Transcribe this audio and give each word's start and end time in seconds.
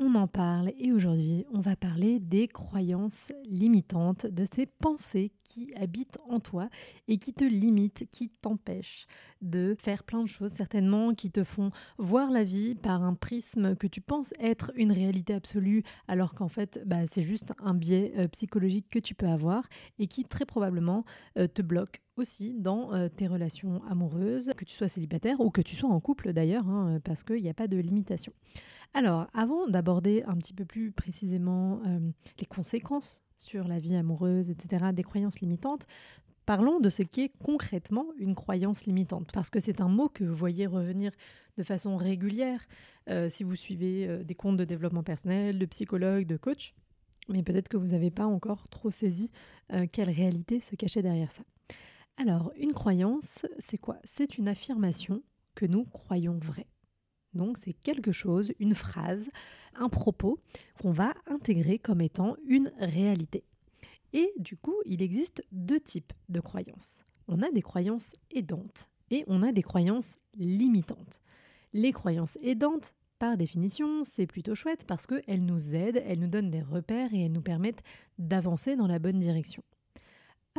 On 0.00 0.14
en 0.14 0.28
parle 0.28 0.70
et 0.78 0.92
aujourd'hui 0.92 1.44
on 1.52 1.58
va 1.58 1.74
parler 1.74 2.20
des 2.20 2.46
croyances 2.46 3.32
limitantes, 3.46 4.26
de 4.26 4.44
ces 4.44 4.64
pensées 4.64 5.32
qui 5.42 5.74
habitent 5.74 6.20
en 6.28 6.38
toi 6.38 6.68
et 7.08 7.18
qui 7.18 7.32
te 7.32 7.42
limitent, 7.44 8.04
qui 8.12 8.28
t'empêchent 8.28 9.08
de 9.42 9.74
faire 9.76 10.04
plein 10.04 10.22
de 10.22 10.28
choses 10.28 10.52
certainement, 10.52 11.14
qui 11.14 11.32
te 11.32 11.42
font 11.42 11.72
voir 11.96 12.30
la 12.30 12.44
vie 12.44 12.76
par 12.76 13.02
un 13.02 13.14
prisme 13.14 13.74
que 13.74 13.88
tu 13.88 14.00
penses 14.00 14.32
être 14.38 14.70
une 14.76 14.92
réalité 14.92 15.34
absolue 15.34 15.82
alors 16.06 16.34
qu'en 16.34 16.48
fait 16.48 16.80
bah, 16.86 17.08
c'est 17.08 17.22
juste 17.22 17.52
un 17.58 17.74
biais 17.74 18.12
euh, 18.18 18.28
psychologique 18.28 18.86
que 18.88 19.00
tu 19.00 19.16
peux 19.16 19.26
avoir 19.26 19.64
et 19.98 20.06
qui 20.06 20.22
très 20.22 20.44
probablement 20.44 21.04
euh, 21.38 21.48
te 21.48 21.60
bloque 21.60 22.02
aussi 22.16 22.54
dans 22.54 22.94
euh, 22.94 23.08
tes 23.08 23.26
relations 23.26 23.82
amoureuses, 23.90 24.52
que 24.56 24.64
tu 24.64 24.76
sois 24.76 24.88
célibataire 24.88 25.40
ou 25.40 25.50
que 25.50 25.60
tu 25.60 25.74
sois 25.74 25.90
en 25.90 26.00
couple 26.00 26.32
d'ailleurs, 26.32 26.68
hein, 26.68 27.00
parce 27.02 27.24
qu'il 27.24 27.42
n'y 27.42 27.48
a 27.48 27.54
pas 27.54 27.68
de 27.68 27.78
limitation. 27.78 28.32
Alors, 28.94 29.26
avant 29.34 29.66
d'aborder 29.88 30.22
un 30.24 30.36
petit 30.36 30.52
peu 30.52 30.66
plus 30.66 30.92
précisément 30.92 31.80
euh, 31.86 31.98
les 32.38 32.44
conséquences 32.44 33.24
sur 33.38 33.66
la 33.66 33.78
vie 33.78 33.96
amoureuse, 33.96 34.50
etc., 34.50 34.86
des 34.92 35.02
croyances 35.02 35.40
limitantes, 35.40 35.86
Parlons 36.44 36.80
de 36.80 36.88
ce 36.88 37.02
qui 37.02 37.20
est 37.20 37.32
concrètement 37.44 38.06
une 38.16 38.34
croyance 38.34 38.86
limitante, 38.86 39.30
parce 39.34 39.50
que 39.50 39.60
c'est 39.60 39.82
un 39.82 39.88
mot 39.88 40.08
que 40.08 40.24
vous 40.24 40.34
voyez 40.34 40.66
revenir 40.66 41.12
de 41.58 41.62
façon 41.62 41.98
régulière 41.98 42.64
euh, 43.10 43.28
si 43.28 43.44
vous 43.44 43.54
suivez 43.54 44.24
des 44.24 44.34
comptes 44.34 44.56
de 44.56 44.64
développement 44.64 45.02
personnel, 45.02 45.58
de 45.58 45.66
psychologues, 45.66 46.24
de 46.24 46.38
coachs, 46.38 46.74
mais 47.28 47.42
peut-être 47.42 47.68
que 47.68 47.76
vous 47.76 47.88
n'avez 47.88 48.10
pas 48.10 48.24
encore 48.24 48.66
trop 48.68 48.90
saisi 48.90 49.30
quelle 49.92 50.08
réalité 50.08 50.60
se 50.60 50.74
cachait 50.74 51.02
derrière 51.02 51.32
ça. 51.32 51.42
Alors, 52.16 52.50
une 52.56 52.72
croyance, 52.72 53.44
c'est 53.58 53.76
quoi? 53.76 53.98
C'est 54.04 54.38
une 54.38 54.48
affirmation 54.48 55.22
que 55.54 55.66
nous 55.66 55.84
croyons 55.84 56.38
vraie. 56.38 56.66
Donc, 57.34 57.58
c'est 57.58 57.72
quelque 57.72 58.12
chose, 58.12 58.52
une 58.58 58.74
phrase, 58.74 59.30
un 59.74 59.88
propos 59.88 60.38
qu'on 60.80 60.92
va 60.92 61.14
intégrer 61.26 61.78
comme 61.78 62.00
étant 62.00 62.36
une 62.46 62.72
réalité. 62.78 63.44
Et 64.12 64.32
du 64.38 64.56
coup, 64.56 64.76
il 64.86 65.02
existe 65.02 65.42
deux 65.52 65.80
types 65.80 66.12
de 66.28 66.40
croyances. 66.40 67.04
On 67.28 67.42
a 67.42 67.50
des 67.50 67.62
croyances 67.62 68.16
aidantes 68.30 68.88
et 69.10 69.24
on 69.26 69.42
a 69.42 69.52
des 69.52 69.62
croyances 69.62 70.18
limitantes. 70.36 71.20
Les 71.72 71.92
croyances 71.92 72.38
aidantes, 72.40 72.94
par 73.18 73.36
définition, 73.36 74.04
c'est 74.04 74.26
plutôt 74.26 74.54
chouette 74.54 74.84
parce 74.86 75.06
qu'elles 75.06 75.44
nous 75.44 75.74
aident, 75.74 76.02
elles 76.06 76.20
nous 76.20 76.28
donnent 76.28 76.50
des 76.50 76.62
repères 76.62 77.12
et 77.12 77.22
elles 77.22 77.32
nous 77.32 77.42
permettent 77.42 77.82
d'avancer 78.18 78.76
dans 78.76 78.86
la 78.86 78.98
bonne 78.98 79.18
direction. 79.18 79.62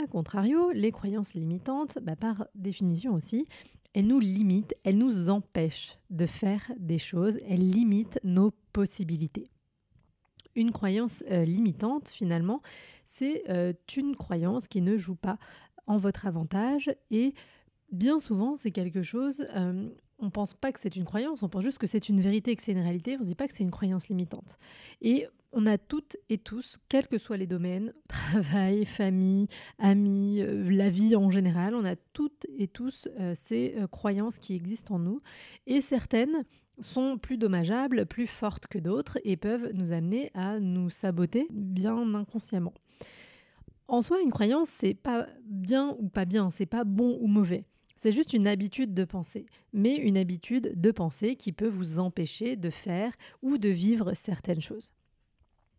A 0.01 0.07
contrario, 0.07 0.71
les 0.71 0.91
croyances 0.91 1.33
limitantes, 1.33 1.97
bah, 2.01 2.15
par 2.15 2.47
définition 2.55 3.13
aussi, 3.13 3.47
elles 3.93 4.07
nous 4.07 4.19
limitent, 4.19 4.75
elles 4.83 4.97
nous 4.97 5.29
empêchent 5.29 5.97
de 6.09 6.25
faire 6.25 6.71
des 6.79 6.97
choses, 6.97 7.39
elles 7.47 7.69
limitent 7.69 8.19
nos 8.23 8.51
possibilités. 8.73 9.47
Une 10.55 10.71
croyance 10.71 11.23
euh, 11.29 11.45
limitante, 11.45 12.09
finalement, 12.09 12.61
c'est 13.05 13.43
euh, 13.49 13.73
une 13.95 14.15
croyance 14.15 14.67
qui 14.67 14.81
ne 14.81 14.97
joue 14.97 15.15
pas 15.15 15.37
en 15.87 15.97
votre 15.97 16.27
avantage 16.27 16.93
et 17.11 17.33
bien 17.91 18.19
souvent, 18.19 18.55
c'est 18.55 18.71
quelque 18.71 19.01
chose, 19.01 19.45
euh, 19.55 19.89
on 20.19 20.29
pense 20.29 20.53
pas 20.53 20.71
que 20.71 20.79
c'est 20.79 20.95
une 20.95 21.05
croyance, 21.05 21.43
on 21.43 21.49
pense 21.49 21.63
juste 21.63 21.77
que 21.77 21.87
c'est 21.87 22.09
une 22.09 22.21
vérité, 22.21 22.55
que 22.55 22.61
c'est 22.61 22.73
une 22.73 22.79
réalité, 22.79 23.17
on 23.19 23.23
se 23.23 23.27
dit 23.27 23.35
pas 23.35 23.47
que 23.47 23.53
c'est 23.53 23.63
une 23.63 23.71
croyance 23.71 24.07
limitante. 24.07 24.57
On 25.51 25.65
a 25.65 25.77
toutes 25.77 26.17
et 26.29 26.37
tous, 26.37 26.77
quels 26.89 27.07
que 27.07 27.17
soient 27.17 27.37
les 27.37 27.47
domaines, 27.47 27.93
travail, 28.07 28.85
famille, 28.85 29.47
amis, 29.77 30.41
euh, 30.41 30.69
la 30.69 30.89
vie 30.89 31.15
en 31.15 31.31
général, 31.31 31.75
on 31.75 31.85
a 31.85 31.95
toutes 32.13 32.45
et 32.57 32.67
tous 32.67 33.07
euh, 33.19 33.33
ces 33.35 33.75
euh, 33.77 33.87
croyances 33.87 34.39
qui 34.39 34.55
existent 34.55 34.95
en 34.95 34.99
nous. 34.99 35.21
Et 35.67 35.81
certaines 35.81 36.45
sont 36.79 37.17
plus 37.17 37.37
dommageables, 37.37 38.05
plus 38.05 38.27
fortes 38.27 38.67
que 38.67 38.79
d'autres 38.79 39.17
et 39.23 39.37
peuvent 39.37 39.71
nous 39.73 39.91
amener 39.91 40.31
à 40.33 40.59
nous 40.59 40.89
saboter 40.89 41.47
bien 41.51 42.15
inconsciemment. 42.15 42.73
En 43.87 44.01
soi, 44.01 44.21
une 44.21 44.29
croyance, 44.29 44.69
c'est 44.69 44.93
pas 44.93 45.27
bien 45.45 45.95
ou 45.99 46.07
pas 46.09 46.25
bien, 46.25 46.51
c'est 46.51 46.67
pas 46.67 46.83
bon 46.83 47.17
ou 47.21 47.27
mauvais. 47.27 47.65
C'est 47.97 48.11
juste 48.13 48.33
une 48.33 48.47
habitude 48.47 48.93
de 48.93 49.03
penser, 49.03 49.45
mais 49.73 49.97
une 49.97 50.15
habitude 50.15 50.79
de 50.79 50.91
penser 50.91 51.35
qui 51.35 51.51
peut 51.51 51.67
vous 51.67 51.99
empêcher 51.99 52.55
de 52.55 52.69
faire 52.69 53.11
ou 53.41 53.57
de 53.57 53.67
vivre 53.67 54.13
certaines 54.13 54.61
choses. 54.61 54.93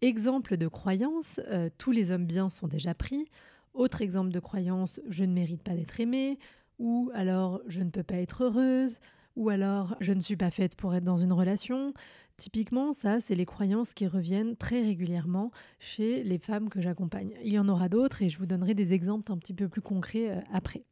Exemple 0.02 0.56
de 0.56 0.66
croyance, 0.66 1.40
euh, 1.48 1.68
tous 1.76 1.90
les 1.90 2.10
hommes 2.10 2.24
bien 2.24 2.48
sont 2.48 2.68
déjà 2.68 2.94
pris. 2.94 3.26
Autre 3.74 4.00
exemple 4.00 4.30
de 4.30 4.40
croyance, 4.40 4.98
je 5.08 5.24
ne 5.24 5.32
mérite 5.32 5.62
pas 5.62 5.74
d'être 5.74 6.00
aimée, 6.00 6.38
ou 6.78 7.10
alors 7.14 7.60
je 7.66 7.82
ne 7.82 7.90
peux 7.90 8.02
pas 8.02 8.16
être 8.16 8.44
heureuse, 8.44 8.98
ou 9.36 9.50
alors 9.50 9.96
je 10.00 10.12
ne 10.12 10.20
suis 10.20 10.36
pas 10.36 10.50
faite 10.50 10.74
pour 10.74 10.94
être 10.94 11.04
dans 11.04 11.18
une 11.18 11.32
relation. 11.32 11.92
Typiquement, 12.38 12.94
ça, 12.94 13.20
c'est 13.20 13.34
les 13.34 13.44
croyances 13.44 13.92
qui 13.92 14.06
reviennent 14.06 14.56
très 14.56 14.80
régulièrement 14.80 15.50
chez 15.78 16.24
les 16.24 16.38
femmes 16.38 16.70
que 16.70 16.80
j'accompagne. 16.80 17.32
Il 17.44 17.52
y 17.52 17.58
en 17.58 17.68
aura 17.68 17.90
d'autres 17.90 18.22
et 18.22 18.30
je 18.30 18.38
vous 18.38 18.46
donnerai 18.46 18.72
des 18.72 18.94
exemples 18.94 19.30
un 19.30 19.36
petit 19.36 19.52
peu 19.52 19.68
plus 19.68 19.82
concrets 19.82 20.30
euh, 20.30 20.40
après. 20.50 20.84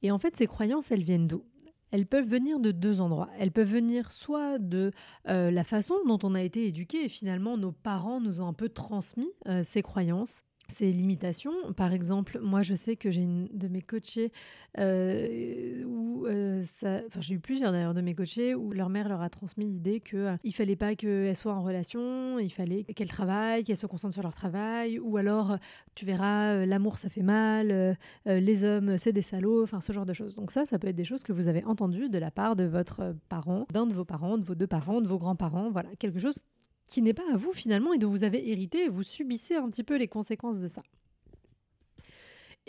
Et 0.00 0.10
en 0.10 0.18
fait, 0.18 0.34
ces 0.36 0.46
croyances, 0.46 0.90
elles 0.90 1.04
viennent 1.04 1.26
d'où? 1.26 1.44
Elles 1.90 2.06
peuvent 2.06 2.28
venir 2.28 2.60
de 2.60 2.70
deux 2.70 3.00
endroits. 3.00 3.28
Elles 3.38 3.52
peuvent 3.52 3.72
venir 3.72 4.12
soit 4.12 4.58
de 4.58 4.92
euh, 5.28 5.50
la 5.50 5.64
façon 5.64 5.94
dont 6.06 6.18
on 6.22 6.34
a 6.34 6.42
été 6.42 6.66
éduqué 6.66 7.04
et 7.04 7.08
finalement 7.08 7.56
nos 7.56 7.72
parents 7.72 8.20
nous 8.20 8.40
ont 8.40 8.48
un 8.48 8.52
peu 8.52 8.68
transmis 8.68 9.30
euh, 9.46 9.62
ces 9.62 9.82
croyances 9.82 10.42
ces 10.70 10.92
limitations. 10.92 11.72
Par 11.76 11.92
exemple, 11.92 12.38
moi, 12.42 12.62
je 12.62 12.74
sais 12.74 12.96
que 12.96 13.10
j'ai 13.10 13.22
une 13.22 13.48
de 13.52 13.68
mes 13.68 13.80
coachées 13.80 14.30
euh, 14.78 15.82
où 15.84 16.26
euh, 16.26 16.60
ça, 16.62 17.00
enfin, 17.06 17.20
j'ai 17.20 17.34
eu 17.34 17.40
plusieurs 17.40 17.72
d'ailleurs 17.72 17.94
de 17.94 18.02
mes 18.02 18.14
coachés 18.14 18.54
où 18.54 18.72
leur 18.72 18.90
mère 18.90 19.08
leur 19.08 19.22
a 19.22 19.30
transmis 19.30 19.64
l'idée 19.64 20.00
que 20.00 20.16
euh, 20.16 20.36
il 20.44 20.54
fallait 20.54 20.76
pas 20.76 20.94
qu'elles 20.94 21.36
soient 21.36 21.54
en 21.54 21.62
relation, 21.62 22.38
il 22.38 22.50
fallait 22.50 22.84
qu'elles 22.84 23.08
travaillent, 23.08 23.64
qu'elles 23.64 23.78
se 23.78 23.86
concentrent 23.86 24.12
sur 24.12 24.22
leur 24.22 24.34
travail, 24.34 24.98
ou 24.98 25.16
alors 25.16 25.56
tu 25.94 26.04
verras, 26.04 26.66
l'amour 26.66 26.98
ça 26.98 27.08
fait 27.08 27.22
mal, 27.22 27.96
les 28.26 28.64
hommes 28.64 28.98
c'est 28.98 29.12
des 29.12 29.22
salauds, 29.22 29.62
enfin 29.62 29.80
ce 29.80 29.92
genre 29.92 30.06
de 30.06 30.12
choses. 30.12 30.36
Donc 30.36 30.50
ça, 30.50 30.66
ça 30.66 30.78
peut 30.78 30.88
être 30.88 30.96
des 30.96 31.04
choses 31.04 31.22
que 31.22 31.32
vous 31.32 31.48
avez 31.48 31.64
entendues 31.64 32.10
de 32.10 32.18
la 32.18 32.30
part 32.30 32.56
de 32.56 32.64
votre 32.64 33.14
parent, 33.28 33.66
d'un 33.72 33.86
de 33.86 33.94
vos 33.94 34.04
parents, 34.04 34.36
de 34.36 34.44
vos 34.44 34.54
deux 34.54 34.66
parents, 34.66 35.00
de 35.00 35.08
vos 35.08 35.18
grands-parents, 35.18 35.70
voilà, 35.70 35.88
quelque 35.98 36.18
chose 36.18 36.42
qui 36.88 37.02
n'est 37.02 37.14
pas 37.14 37.30
à 37.32 37.36
vous 37.36 37.52
finalement 37.52 37.92
et 37.92 37.98
dont 37.98 38.10
vous 38.10 38.24
avez 38.24 38.50
hérité 38.50 38.86
et 38.86 38.88
vous 38.88 39.04
subissez 39.04 39.54
un 39.54 39.70
petit 39.70 39.84
peu 39.84 39.96
les 39.96 40.08
conséquences 40.08 40.58
de 40.58 40.66
ça. 40.66 40.82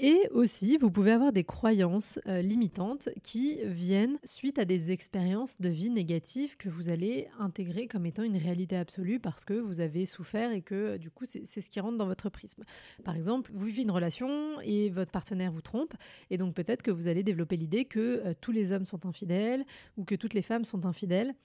Et 0.01 0.29
aussi, 0.31 0.77
vous 0.77 0.91
pouvez 0.91 1.11
avoir 1.11 1.33
des 1.33 1.43
croyances 1.43 2.19
euh, 2.25 2.41
limitantes 2.41 3.09
qui 3.21 3.57
viennent 3.65 4.17
suite 4.23 4.57
à 4.57 4.63
des 4.63 4.93
expériences 4.93 5.59
de 5.59 5.67
vie 5.67 5.89
négatives 5.89 6.55
que 6.55 6.69
vous 6.69 6.87
allez 6.87 7.27
intégrer 7.37 7.85
comme 7.87 8.05
étant 8.05 8.23
une 8.23 8.37
réalité 8.37 8.77
absolue 8.77 9.19
parce 9.19 9.43
que 9.43 9.55
vous 9.55 9.81
avez 9.81 10.05
souffert 10.05 10.53
et 10.53 10.61
que 10.61 10.75
euh, 10.75 10.97
du 10.97 11.11
coup, 11.11 11.25
c'est 11.25 11.45
ce 11.45 11.69
qui 11.69 11.81
rentre 11.81 11.97
dans 11.97 12.05
votre 12.05 12.29
prisme. 12.29 12.63
Par 13.03 13.17
exemple, 13.17 13.51
vous 13.53 13.65
vivez 13.65 13.81
une 13.81 13.91
relation 13.91 14.61
et 14.61 14.89
votre 14.89 15.11
partenaire 15.11 15.51
vous 15.51 15.61
trompe 15.61 15.93
et 16.29 16.37
donc 16.37 16.55
peut-être 16.55 16.81
que 16.81 16.91
vous 16.91 17.09
allez 17.09 17.23
développer 17.23 17.57
l'idée 17.57 17.83
que 17.83 18.21
euh, 18.25 18.33
tous 18.39 18.53
les 18.53 18.71
hommes 18.71 18.85
sont 18.85 19.05
infidèles 19.05 19.65
ou 19.97 20.05
que 20.05 20.15
toutes 20.15 20.33
les 20.33 20.41
femmes 20.41 20.63
sont 20.63 20.85
infidèles 20.85 21.35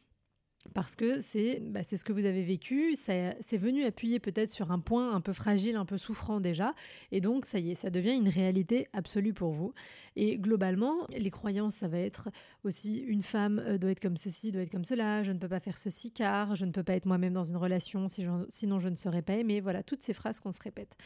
parce 0.73 0.97
que 0.97 1.21
c'est 1.21 1.61
bah, 1.61 1.81
ce 1.85 2.03
que 2.05 2.13
vous 2.13 2.25
avez 2.25 2.43
vécu, 2.43 2.95
c'est 2.95 3.57
venu 3.57 3.85
appuyer 3.85 4.19
peut-être 4.19 4.49
sur 4.49 4.73
un 4.73 4.79
point 4.79 5.15
un 5.15 5.21
peu 5.21 5.33
fragile, 5.33 5.77
un 5.77 5.85
peu 5.85 5.99
souffrant 5.99 6.41
déjà, 6.41 6.75
et 7.13 7.21
donc 7.21 7.45
ça 7.45 7.59
y 7.59 7.73
est, 7.73 7.75
ça 7.75 7.91
devient 7.91 8.15
une 8.15 8.29
réalité 8.29 8.89
absolue 8.93 9.35
pour 9.35 9.53
vous. 9.53 9.73
Et 10.17 10.39
globalement, 10.39 11.07
les 11.17 11.31
croyances, 11.31 11.75
ça 11.75 11.89
va 11.89 11.99
être 11.99 12.31
aussi 12.63 12.99
une 12.99 13.23
femme 13.23 13.59
euh, 13.67 13.79
doit 13.79 13.91
être 13.91 14.01
comme 14.01 14.17
ceci, 14.17 14.53
doit 14.53 14.63
être 14.63 14.71
comme 14.71 14.85
cela, 14.85 15.23
je 15.23 15.33
ne 15.33 15.39
peux 15.39 15.49
pas 15.49 15.61
faire 15.61 15.79
ceci 15.79 16.11
car 16.11 16.55
je 16.57 16.65
ne 16.65 16.71
peux 16.71 16.83
pas 16.83 16.95
être 16.95 17.07
moi-même 17.07 17.33
dans 17.33 17.45
une 17.45 17.57
relation, 17.57 18.07
sinon 18.09 18.79
je 18.79 18.89
ne 18.89 18.95
serai 18.95 19.23
pas 19.23 19.35
aimée, 19.35 19.61
voilà, 19.61 19.83
toutes 19.83 20.03
ces 20.03 20.15
phrases 20.15 20.41
qu'on 20.41 20.53
se 20.53 20.61
répète. 20.61 20.97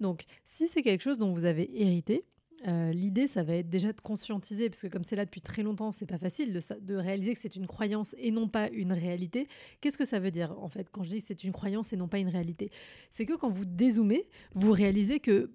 Donc 0.00 0.24
si 0.44 0.68
c'est 0.68 0.82
quelque 0.82 1.02
chose 1.02 1.18
dont 1.18 1.32
vous 1.32 1.44
avez 1.44 1.70
hérité, 1.82 2.24
euh, 2.66 2.92
l'idée, 2.92 3.26
ça 3.26 3.42
va 3.42 3.54
être 3.54 3.68
déjà 3.68 3.92
de 3.92 4.00
conscientiser, 4.00 4.68
parce 4.68 4.82
que 4.82 4.88
comme 4.88 5.04
c'est 5.04 5.16
là 5.16 5.24
depuis 5.24 5.40
très 5.40 5.62
longtemps, 5.62 5.92
c'est 5.92 6.06
pas 6.06 6.18
facile 6.18 6.58
de, 6.80 6.94
réaliser 6.94 7.32
que 7.32 7.38
c'est 7.38 7.54
une 7.54 7.66
croyance 7.66 8.14
et 8.18 8.30
non 8.30 8.48
pas 8.48 8.68
une 8.70 8.92
réalité. 8.92 9.46
Qu'est-ce 9.80 9.98
que 9.98 10.04
ça 10.04 10.18
veut 10.18 10.30
dire 10.30 10.58
en 10.58 10.68
fait 10.68 10.88
quand 10.90 11.02
je 11.02 11.10
dis 11.10 11.18
que 11.18 11.24
c'est 11.24 11.44
une 11.44 11.52
croyance 11.52 11.92
et 11.92 11.96
non 11.96 12.08
pas 12.08 12.18
une 12.18 12.28
réalité? 12.28 12.70
C'est 13.10 13.26
que 13.26 13.34
quand 13.34 13.50
vous 13.50 13.64
dézoomez, 13.64 14.28
vous 14.54 14.72
réalisez 14.72 15.20
que 15.20 15.52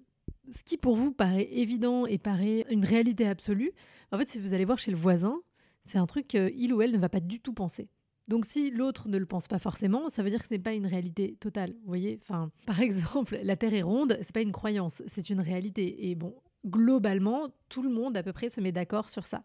ce 0.50 0.62
qui 0.62 0.76
pour 0.76 0.96
vous 0.96 1.12
paraît 1.12 1.48
évident 1.52 2.06
et 2.06 2.18
paraît 2.18 2.64
une 2.70 2.84
réalité 2.84 3.26
absolue, 3.26 3.72
en 4.12 4.18
fait, 4.18 4.28
si 4.28 4.38
vous 4.38 4.54
allez 4.54 4.64
voir 4.64 4.78
chez 4.78 4.90
le 4.90 4.96
voisin, 4.96 5.40
c'est 5.84 5.98
un 5.98 6.06
truc 6.06 6.28
qu'il 6.28 6.72
ou 6.72 6.80
elle 6.80 6.92
ne 6.92 6.98
va 6.98 7.08
pas 7.08 7.20
du 7.20 7.40
tout 7.40 7.52
penser. 7.52 7.88
Donc 8.28 8.46
si 8.46 8.70
l'autre 8.70 9.08
ne 9.08 9.18
le 9.18 9.26
pense 9.26 9.48
pas 9.48 9.58
forcément, 9.58 10.08
ça 10.08 10.22
veut 10.22 10.30
dire 10.30 10.38
que 10.38 10.46
ce 10.46 10.54
n'est 10.54 10.58
pas 10.58 10.72
une 10.72 10.86
réalité 10.86 11.36
totale. 11.40 11.72
Vous 11.82 11.88
voyez, 11.88 12.18
enfin, 12.22 12.50
par 12.66 12.80
exemple, 12.82 13.38
la 13.42 13.56
Terre 13.56 13.74
est 13.74 13.82
ronde, 13.82 14.18
c'est 14.22 14.32
pas 14.32 14.40
une 14.40 14.52
croyance, 14.52 15.02
c'est 15.06 15.28
une 15.28 15.40
réalité. 15.40 16.08
Et 16.08 16.14
bon, 16.14 16.34
globalement, 16.66 17.48
tout 17.68 17.82
le 17.82 17.90
monde 17.90 18.16
à 18.16 18.22
peu 18.22 18.32
près 18.32 18.50
se 18.50 18.60
met 18.60 18.72
d'accord 18.72 19.10
sur 19.10 19.24
ça. 19.24 19.42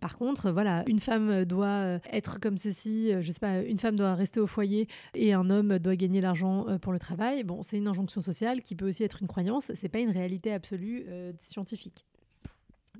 Par 0.00 0.18
contre, 0.18 0.50
voilà, 0.50 0.84
une 0.88 0.98
femme 0.98 1.44
doit 1.44 1.98
être 2.12 2.40
comme 2.40 2.58
ceci, 2.58 3.12
je 3.20 3.32
sais 3.32 3.40
pas, 3.40 3.60
une 3.60 3.78
femme 3.78 3.96
doit 3.96 4.14
rester 4.14 4.40
au 4.40 4.46
foyer 4.46 4.88
et 5.14 5.32
un 5.32 5.48
homme 5.50 5.78
doit 5.78 5.96
gagner 5.96 6.20
l'argent 6.20 6.66
euh, 6.68 6.78
pour 6.78 6.92
le 6.92 6.98
travail. 6.98 7.44
Bon, 7.44 7.62
c'est 7.62 7.76
une 7.76 7.88
injonction 7.88 8.20
sociale 8.20 8.62
qui 8.62 8.74
peut 8.74 8.88
aussi 8.88 9.04
être 9.04 9.22
une 9.22 9.28
croyance, 9.28 9.70
c'est 9.74 9.88
pas 9.88 10.00
une 10.00 10.10
réalité 10.10 10.52
absolue 10.52 11.04
euh, 11.08 11.32
scientifique. 11.38 12.04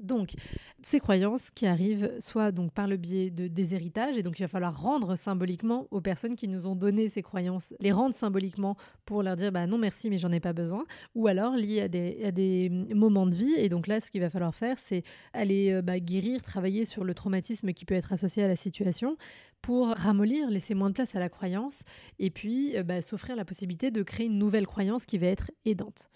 Donc, 0.02 0.34
ces 0.82 1.00
croyances 1.00 1.50
qui 1.50 1.66
arrivent 1.66 2.12
soit 2.20 2.52
donc 2.52 2.72
par 2.72 2.86
le 2.86 2.96
biais 2.96 3.30
de 3.30 3.48
des 3.48 3.74
héritages, 3.74 4.16
et 4.16 4.22
donc 4.22 4.38
il 4.38 4.42
va 4.42 4.48
falloir 4.48 4.80
rendre 4.80 5.16
symboliquement 5.16 5.86
aux 5.90 6.00
personnes 6.00 6.36
qui 6.36 6.48
nous 6.48 6.66
ont 6.66 6.76
donné 6.76 7.08
ces 7.08 7.22
croyances, 7.22 7.72
les 7.80 7.92
rendre 7.92 8.14
symboliquement 8.14 8.76
pour 9.04 9.22
leur 9.22 9.36
dire 9.36 9.52
bah 9.52 9.66
non 9.66 9.78
merci 9.78 10.10
mais 10.10 10.18
j'en 10.18 10.32
ai 10.32 10.40
pas 10.40 10.52
besoin, 10.52 10.84
ou 11.14 11.26
alors 11.26 11.54
liées 11.56 11.80
à 11.80 11.88
des, 11.88 12.24
à 12.24 12.30
des 12.30 12.68
moments 12.94 13.26
de 13.26 13.34
vie. 13.34 13.54
Et 13.56 13.68
donc 13.68 13.86
là, 13.86 14.00
ce 14.00 14.10
qu'il 14.10 14.20
va 14.20 14.30
falloir 14.30 14.54
faire, 14.54 14.78
c'est 14.78 15.02
aller 15.32 15.72
euh, 15.72 15.82
bah, 15.82 15.98
guérir, 16.00 16.42
travailler 16.42 16.84
sur 16.84 17.04
le 17.04 17.14
traumatisme 17.14 17.72
qui 17.72 17.84
peut 17.84 17.94
être 17.94 18.12
associé 18.12 18.42
à 18.42 18.48
la 18.48 18.56
situation 18.56 19.16
pour 19.62 19.88
ramollir, 19.88 20.50
laisser 20.50 20.74
moins 20.74 20.90
de 20.90 20.94
place 20.94 21.14
à 21.16 21.18
la 21.18 21.28
croyance, 21.28 21.82
et 22.18 22.30
puis 22.30 22.76
euh, 22.76 22.82
bah, 22.82 23.02
s'offrir 23.02 23.36
la 23.36 23.44
possibilité 23.44 23.90
de 23.90 24.02
créer 24.02 24.26
une 24.26 24.38
nouvelle 24.38 24.66
croyance 24.66 25.06
qui 25.06 25.18
va 25.18 25.26
être 25.26 25.50
aidante. 25.64 26.10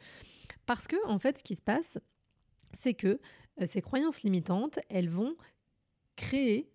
Parce 0.66 0.86
que 0.86 0.96
en 1.06 1.18
fait, 1.18 1.38
ce 1.38 1.42
qui 1.42 1.56
se 1.56 1.62
passe, 1.62 1.98
c'est 2.72 2.94
que 2.94 3.18
ces 3.66 3.82
croyances 3.82 4.22
limitantes, 4.22 4.78
elles 4.88 5.08
vont 5.08 5.36
créer 6.16 6.70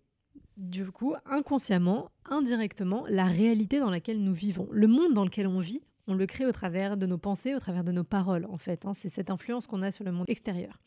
du 0.56 0.90
coup 0.90 1.14
inconsciemment, 1.26 2.10
indirectement, 2.24 3.04
la 3.08 3.26
réalité 3.26 3.78
dans 3.78 3.90
laquelle 3.90 4.22
nous 4.22 4.34
vivons. 4.34 4.68
Le 4.70 4.86
monde 4.86 5.12
dans 5.12 5.24
lequel 5.24 5.46
on 5.46 5.60
vit, 5.60 5.82
on 6.06 6.14
le 6.14 6.26
crée 6.26 6.46
au 6.46 6.52
travers 6.52 6.96
de 6.96 7.06
nos 7.06 7.18
pensées, 7.18 7.54
au 7.54 7.58
travers 7.58 7.84
de 7.84 7.92
nos 7.92 8.04
paroles, 8.04 8.46
en 8.46 8.58
fait. 8.58 8.86
Hein. 8.86 8.94
c'est 8.94 9.08
cette 9.08 9.30
influence 9.30 9.66
qu'on 9.66 9.82
a 9.82 9.90
sur 9.90 10.04
le 10.04 10.12
monde 10.12 10.26
extérieur. 10.28 10.80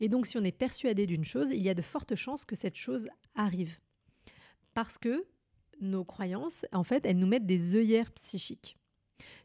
Et 0.00 0.08
donc, 0.08 0.26
si 0.26 0.38
on 0.38 0.44
est 0.44 0.52
persuadé 0.52 1.06
d'une 1.06 1.24
chose, 1.24 1.50
il 1.50 1.62
y 1.62 1.68
a 1.68 1.74
de 1.74 1.82
fortes 1.82 2.14
chances 2.14 2.44
que 2.44 2.56
cette 2.56 2.76
chose 2.76 3.08
arrive. 3.34 3.78
Parce 4.74 4.98
que 4.98 5.24
nos 5.80 6.04
croyances, 6.04 6.64
en 6.72 6.84
fait, 6.84 7.04
elles 7.04 7.18
nous 7.18 7.26
mettent 7.26 7.46
des 7.46 7.74
œillères 7.74 8.12
psychiques. 8.12 8.78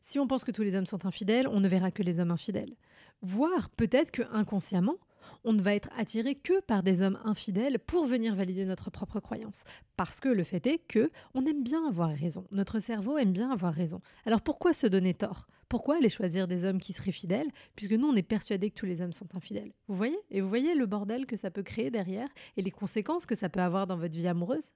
Si 0.01 0.19
on 0.19 0.27
pense 0.27 0.43
que 0.43 0.51
tous 0.51 0.63
les 0.63 0.75
hommes 0.75 0.85
sont 0.85 1.05
infidèles, 1.05 1.47
on 1.47 1.59
ne 1.59 1.67
verra 1.67 1.91
que 1.91 2.03
les 2.03 2.19
hommes 2.19 2.31
infidèles. 2.31 2.75
Voire 3.21 3.69
peut-être 3.69 4.11
que 4.11 4.21
inconsciemment, 4.31 4.95
on 5.43 5.53
ne 5.53 5.61
va 5.61 5.75
être 5.75 5.89
attiré 5.97 6.35
que 6.35 6.59
par 6.61 6.83
des 6.83 7.01
hommes 7.01 7.19
infidèles 7.23 7.79
pour 7.79 8.05
venir 8.05 8.35
valider 8.35 8.65
notre 8.65 8.89
propre 8.89 9.19
croyance. 9.19 9.63
Parce 9.95 10.19
que 10.19 10.29
le 10.29 10.43
fait 10.43 10.65
est 10.67 10.79
que 10.79 11.11
on 11.33 11.45
aime 11.45 11.63
bien 11.63 11.87
avoir 11.87 12.09
raison. 12.09 12.45
Notre 12.51 12.79
cerveau 12.79 13.17
aime 13.17 13.31
bien 13.31 13.51
avoir 13.51 13.73
raison. 13.73 14.01
Alors 14.25 14.41
pourquoi 14.41 14.73
se 14.73 14.87
donner 14.87 15.13
tort? 15.13 15.47
Pourquoi 15.69 15.97
aller 15.97 16.09
choisir 16.09 16.47
des 16.47 16.63
hommes 16.63 16.79
qui 16.79 16.93
seraient 16.93 17.11
fidèles 17.11 17.51
Puisque 17.75 17.91
nous, 17.91 18.07
on 18.07 18.15
est 18.15 18.23
persuadé 18.23 18.69
que 18.69 18.79
tous 18.79 18.85
les 18.85 19.01
hommes 19.01 19.13
sont 19.13 19.27
infidèles? 19.35 19.73
Vous 19.87 19.95
voyez? 19.95 20.17
Et 20.31 20.39
vous 20.39 20.47
voyez 20.47 20.75
le 20.75 20.85
bordel 20.85 21.25
que 21.25 21.35
ça 21.35 21.51
peut 21.51 21.63
créer 21.63 21.91
derrière 21.91 22.29
et 22.55 22.61
les 22.61 22.71
conséquences 22.71 23.25
que 23.25 23.35
ça 23.35 23.49
peut 23.49 23.59
avoir 23.59 23.85
dans 23.85 23.97
votre 23.97 24.15
vie 24.15 24.27
amoureuse? 24.27 24.71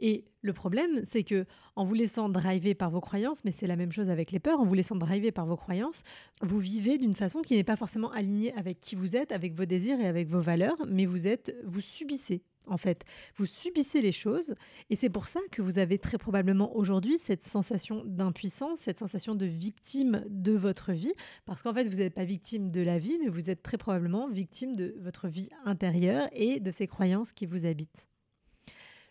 Et 0.00 0.24
le 0.42 0.52
problème, 0.52 1.00
c'est 1.04 1.22
que 1.22 1.44
en 1.76 1.84
vous 1.84 1.94
laissant 1.94 2.28
driver 2.28 2.74
par 2.74 2.90
vos 2.90 3.00
croyances, 3.00 3.44
mais 3.44 3.52
c'est 3.52 3.66
la 3.66 3.76
même 3.76 3.92
chose 3.92 4.08
avec 4.08 4.32
les 4.32 4.40
peurs, 4.40 4.60
en 4.60 4.64
vous 4.64 4.74
laissant 4.74 4.96
driver 4.96 5.30
par 5.30 5.46
vos 5.46 5.56
croyances, 5.56 6.02
vous 6.42 6.58
vivez 6.58 6.98
d'une 6.98 7.14
façon 7.14 7.42
qui 7.42 7.54
n'est 7.54 7.64
pas 7.64 7.76
forcément 7.76 8.10
alignée 8.10 8.52
avec 8.54 8.80
qui 8.80 8.96
vous 8.96 9.16
êtes, 9.16 9.30
avec 9.32 9.54
vos 9.54 9.66
désirs 9.66 10.00
et 10.00 10.06
avec 10.06 10.28
vos 10.28 10.40
valeurs, 10.40 10.76
mais 10.88 11.04
vous 11.04 11.28
êtes, 11.28 11.54
vous 11.64 11.80
subissez 11.82 12.42
en 12.66 12.76
fait. 12.76 13.04
Vous 13.36 13.46
subissez 13.46 14.00
les 14.00 14.12
choses 14.12 14.54
et 14.88 14.96
c'est 14.96 15.10
pour 15.10 15.26
ça 15.26 15.40
que 15.50 15.60
vous 15.60 15.78
avez 15.78 15.98
très 15.98 16.18
probablement 16.18 16.74
aujourd'hui 16.76 17.18
cette 17.18 17.42
sensation 17.42 18.02
d'impuissance, 18.06 18.80
cette 18.80 18.98
sensation 18.98 19.34
de 19.34 19.46
victime 19.46 20.24
de 20.28 20.52
votre 20.52 20.92
vie, 20.92 21.12
parce 21.44 21.62
qu'en 21.62 21.74
fait, 21.74 21.84
vous 21.84 21.98
n'êtes 21.98 22.14
pas 22.14 22.24
victime 22.24 22.70
de 22.70 22.80
la 22.80 22.98
vie, 22.98 23.18
mais 23.22 23.28
vous 23.28 23.50
êtes 23.50 23.62
très 23.62 23.76
probablement 23.76 24.28
victime 24.28 24.76
de 24.76 24.94
votre 25.00 25.28
vie 25.28 25.50
intérieure 25.64 26.28
et 26.32 26.60
de 26.60 26.70
ces 26.70 26.86
croyances 26.86 27.32
qui 27.32 27.46
vous 27.46 27.66
habitent. 27.66 28.09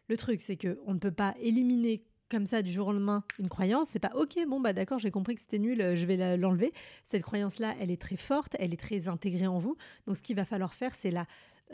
Le 0.10 0.18
truc, 0.18 0.42
c'est 0.42 0.58
qu'on 0.58 0.94
ne 0.94 1.00
peut 1.00 1.12
pas 1.12 1.36
éliminer 1.40 2.04
comme 2.30 2.46
ça 2.46 2.62
du 2.62 2.72
jour 2.72 2.88
au 2.88 2.92
lendemain 2.92 3.24
une 3.40 3.50
croyance. 3.50 3.90
C'est 3.90 4.00
pas 4.00 4.12
ok, 4.16 4.38
bon 4.48 4.60
bah 4.60 4.74
d'accord, 4.74 5.00
j'ai 5.00 5.12
compris 5.12 5.36
que 5.36 5.42
c'était 5.42 5.60
nul, 5.60 5.96
je 5.96 6.06
vais 6.06 6.38
l'enlever. 6.38 6.74
Cette 7.06 7.24
croyance-là, 7.24 7.76
elle 7.80 7.92
est 7.92 8.02
très 8.02 8.18
forte, 8.18 8.56
elle 8.60 8.74
est 8.74 8.78
très 8.78 9.08
intégrée 9.08 9.48
en 9.48 9.58
vous. 9.58 9.78
Donc 10.06 10.18
ce 10.18 10.22
qu'il 10.22 10.36
va 10.36 10.46
falloir 10.46 10.74
faire, 10.74 10.94
c'est 10.94 11.12
la 11.12 11.26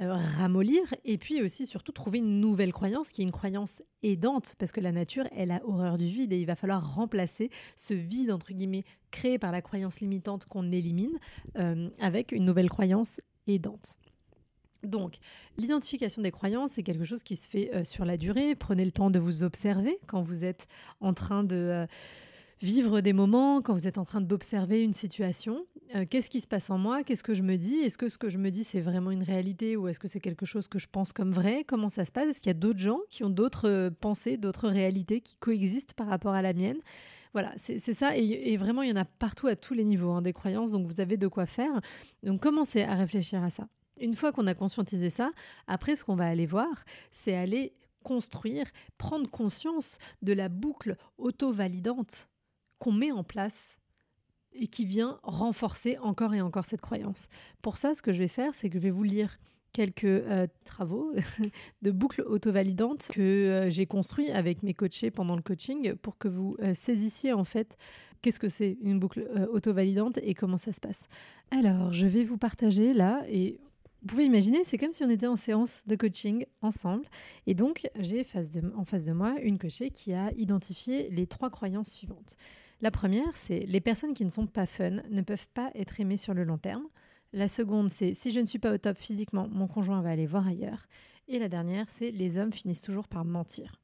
euh, 0.01 0.11
ramollir 0.13 0.81
et 1.05 1.17
puis 1.17 1.41
aussi 1.41 1.65
surtout 1.65 1.93
trouver 1.93 2.17
une 2.17 2.41
nouvelle 2.41 2.73
croyance 2.73 3.13
qui 3.13 3.21
est 3.21 3.23
une 3.23 3.31
croyance 3.31 3.81
aidante 4.03 4.55
parce 4.59 4.73
que 4.73 4.81
la 4.81 4.91
nature 4.91 5.23
elle 5.31 5.51
a 5.51 5.65
horreur 5.65 5.97
du 5.97 6.03
vide 6.03 6.33
et 6.33 6.37
il 6.37 6.45
va 6.45 6.57
falloir 6.57 6.95
remplacer 6.95 7.49
ce 7.77 7.93
vide 7.93 8.29
entre 8.31 8.51
guillemets 8.51 8.83
créé 9.11 9.39
par 9.39 9.53
la 9.53 9.61
croyance 9.61 10.01
limitante 10.01 10.47
qu'on 10.47 10.69
élimine 10.73 11.17
euh, 11.57 11.89
avec 12.01 12.33
une 12.33 12.43
nouvelle 12.43 12.69
croyance 12.69 13.21
aidante. 13.47 13.95
Donc, 14.85 15.17
l'identification 15.57 16.21
des 16.21 16.31
croyances, 16.31 16.73
c'est 16.73 16.83
quelque 16.83 17.03
chose 17.03 17.23
qui 17.23 17.35
se 17.35 17.49
fait 17.49 17.73
euh, 17.73 17.83
sur 17.83 18.05
la 18.05 18.17
durée. 18.17 18.55
Prenez 18.55 18.85
le 18.85 18.91
temps 18.91 19.09
de 19.09 19.19
vous 19.19 19.43
observer 19.43 19.97
quand 20.07 20.21
vous 20.21 20.45
êtes 20.45 20.67
en 21.01 21.13
train 21.13 21.43
de 21.43 21.55
euh, 21.55 21.85
vivre 22.61 23.01
des 23.01 23.13
moments, 23.13 23.61
quand 23.61 23.73
vous 23.73 23.87
êtes 23.87 23.97
en 23.97 24.05
train 24.05 24.21
d'observer 24.21 24.83
une 24.83 24.93
situation. 24.93 25.65
Euh, 25.95 26.05
qu'est-ce 26.09 26.29
qui 26.29 26.41
se 26.41 26.47
passe 26.47 26.69
en 26.69 26.77
moi? 26.77 27.03
Qu'est-ce 27.03 27.23
que 27.23 27.33
je 27.33 27.43
me 27.43 27.57
dis? 27.57 27.75
Est-ce 27.75 27.97
que 27.97 28.09
ce 28.09 28.17
que 28.17 28.29
je 28.29 28.37
me 28.37 28.49
dis, 28.49 28.63
c'est 28.63 28.81
vraiment 28.81 29.11
une 29.11 29.23
réalité 29.23 29.77
ou 29.77 29.87
est-ce 29.87 29.99
que 29.99 30.07
c'est 30.07 30.19
quelque 30.19 30.45
chose 30.45 30.67
que 30.67 30.79
je 30.79 30.87
pense 30.91 31.13
comme 31.13 31.31
vrai? 31.31 31.63
Comment 31.65 31.89
ça 31.89 32.05
se 32.05 32.11
passe? 32.11 32.29
Est-ce 32.29 32.41
qu'il 32.41 32.49
y 32.49 32.55
a 32.55 32.59
d'autres 32.59 32.79
gens 32.79 32.99
qui 33.09 33.23
ont 33.23 33.29
d'autres 33.29 33.91
pensées, 34.01 34.37
d'autres 34.37 34.69
réalités 34.69 35.21
qui 35.21 35.37
coexistent 35.37 35.93
par 35.93 36.07
rapport 36.07 36.33
à 36.33 36.41
la 36.41 36.53
mienne? 36.53 36.79
Voilà, 37.35 37.51
c'est 37.57 37.79
ça. 37.93 38.15
Et, 38.15 38.55
vraiment, 38.55 38.81
il 38.81 38.89
y 38.89 38.93
en 38.93 38.95
a 38.95 39.03
partout 39.03 39.47
à 39.47 39.57
tous 39.57 39.73
les 39.73 39.83
niveaux 39.83 40.11
hein, 40.11 40.21
des 40.21 40.31
croyances. 40.31 40.71
Donc, 40.71 40.87
vous 40.87 41.01
avez 41.01 41.17
de 41.17 41.27
quoi 41.27 41.45
faire. 41.45 41.81
Donc, 42.23 42.39
commencez 42.41 42.81
à 42.83 42.95
réfléchir 42.95 43.43
à 43.43 43.49
ça. 43.49 43.67
Une 43.99 44.13
fois 44.13 44.31
qu'on 44.31 44.47
a 44.47 44.53
conscientisé 44.53 45.09
ça, 45.09 45.31
après, 45.67 45.95
ce 45.95 46.03
qu'on 46.03 46.15
va 46.15 46.27
aller 46.27 46.45
voir, 46.45 46.83
c'est 47.11 47.35
aller 47.35 47.73
construire, 48.03 48.67
prendre 48.97 49.29
conscience 49.29 49.97
de 50.21 50.33
la 50.33 50.47
boucle 50.47 50.95
auto-validante 51.17 52.29
qu'on 52.77 52.91
met 52.91 53.11
en 53.11 53.23
place 53.23 53.77
et 54.53 54.67
qui 54.67 54.85
vient 54.85 55.19
renforcer 55.23 55.97
encore 55.97 56.33
et 56.33 56.41
encore 56.41 56.65
cette 56.65 56.81
croyance. 56.81 57.27
Pour 57.61 57.77
ça, 57.77 57.95
ce 57.95 58.01
que 58.01 58.13
je 58.13 58.19
vais 58.19 58.27
faire, 58.27 58.53
c'est 58.53 58.69
que 58.69 58.77
je 58.77 58.83
vais 58.83 58.91
vous 58.91 59.03
lire 59.03 59.37
quelques 59.73 60.05
euh, 60.05 60.45
travaux 60.63 61.11
de 61.81 61.91
boucles 61.91 62.21
auto-validantes 62.21 63.09
que 63.11 63.21
euh, 63.21 63.69
j'ai 63.69 63.85
construits 63.85 64.31
avec 64.31 64.63
mes 64.63 64.73
coachés 64.73 65.11
pendant 65.11 65.35
le 65.35 65.41
coaching 65.41 65.95
pour 65.95 66.17
que 66.17 66.29
vous 66.29 66.55
euh, 66.61 66.73
saisissiez 66.73 67.33
en 67.33 67.43
fait 67.43 67.77
qu'est-ce 68.21 68.39
que 68.39 68.47
c'est 68.47 68.77
une 68.81 68.99
boucle 68.99 69.27
auto-validante 69.51 70.17
et 70.23 70.33
comment 70.33 70.57
ça 70.57 70.71
se 70.71 70.79
passe. 70.79 71.03
Alors, 71.51 71.91
je 71.91 72.07
vais 72.07 72.23
vous 72.23 72.37
partager 72.37 72.93
là 72.93 73.23
et 73.27 73.59
vous 74.05 74.09
pouvez 74.09 74.25
imaginer, 74.25 74.63
c'est 74.63 74.77
comme 74.77 74.91
si 74.91 75.03
on 75.03 75.09
était 75.09 75.25
en 75.25 75.35
séance 75.35 75.81
de 75.87 75.95
coaching 75.95 76.45
ensemble. 76.61 77.07
Et 77.47 77.55
donc, 77.55 77.89
j'ai 77.95 78.19
en 78.75 78.85
face 78.85 79.05
de 79.05 79.13
moi 79.13 79.33
une 79.41 79.57
coachée 79.57 79.89
qui 79.89 80.13
a 80.13 80.31
identifié 80.33 81.09
les 81.09 81.25
trois 81.25 81.49
croyances 81.49 81.89
suivantes. 81.89 82.37
La 82.81 82.91
première, 82.91 83.35
c'est 83.35 83.61
les 83.61 83.81
personnes 83.81 84.13
qui 84.13 84.23
ne 84.23 84.29
sont 84.29 84.45
pas 84.45 84.67
fun 84.67 85.01
ne 85.09 85.21
peuvent 85.21 85.47
pas 85.55 85.71
être 85.73 85.99
aimées 85.99 86.17
sur 86.17 86.35
le 86.35 86.43
long 86.43 86.59
terme. 86.59 86.85
La 87.33 87.47
seconde, 87.47 87.89
c'est 87.89 88.13
si 88.13 88.31
je 88.31 88.39
ne 88.39 88.45
suis 88.45 88.59
pas 88.59 88.75
au 88.75 88.77
top 88.77 88.95
physiquement, 88.95 89.47
mon 89.47 89.65
conjoint 89.65 90.03
va 90.03 90.11
aller 90.11 90.27
voir 90.27 90.45
ailleurs. 90.45 90.85
Et 91.27 91.39
la 91.39 91.49
dernière, 91.49 91.89
c'est 91.89 92.11
les 92.11 92.37
hommes 92.37 92.53
finissent 92.53 92.83
toujours 92.83 93.07
par 93.07 93.25
mentir. 93.25 93.81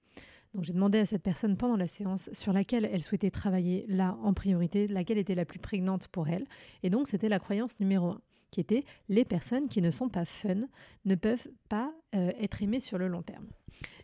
Donc 0.54 0.66
j'ai 0.66 0.74
demandé 0.74 1.00
à 1.00 1.06
cette 1.08 1.24
personne 1.24 1.58
pendant 1.58 1.78
la 1.78 1.88
séance 1.88 2.30
sur 2.32 2.54
laquelle 2.54 2.88
elle 2.94 3.02
souhaitait 3.02 3.32
travailler 3.32 3.86
là 3.88 4.20
en 4.22 4.36
priorité, 4.36 4.88
laquelle 4.88 5.18
était 5.18 5.34
la 5.34 5.46
plus 5.46 5.58
prégnante 5.58 6.10
pour 6.10 6.30
elle. 6.30 6.46
Et 6.84 6.92
donc 6.92 7.08
c'était 7.08 7.30
la 7.30 7.40
croyance 7.40 7.80
numéro 7.80 8.10
un 8.10 8.22
qui 8.52 8.60
était 8.60 8.84
les 9.10 9.26
personnes 9.26 9.68
qui 9.68 9.82
ne 9.82 9.92
sont 9.92 10.10
pas 10.10 10.26
fun 10.26 10.60
ne 11.06 11.16
peuvent 11.16 11.48
pas 11.70 11.94
euh, 12.16 12.32
être 12.40 12.62
aimées 12.62 12.80
sur 12.80 12.98
le 12.98 13.08
long 13.08 13.24
terme. 13.24 13.48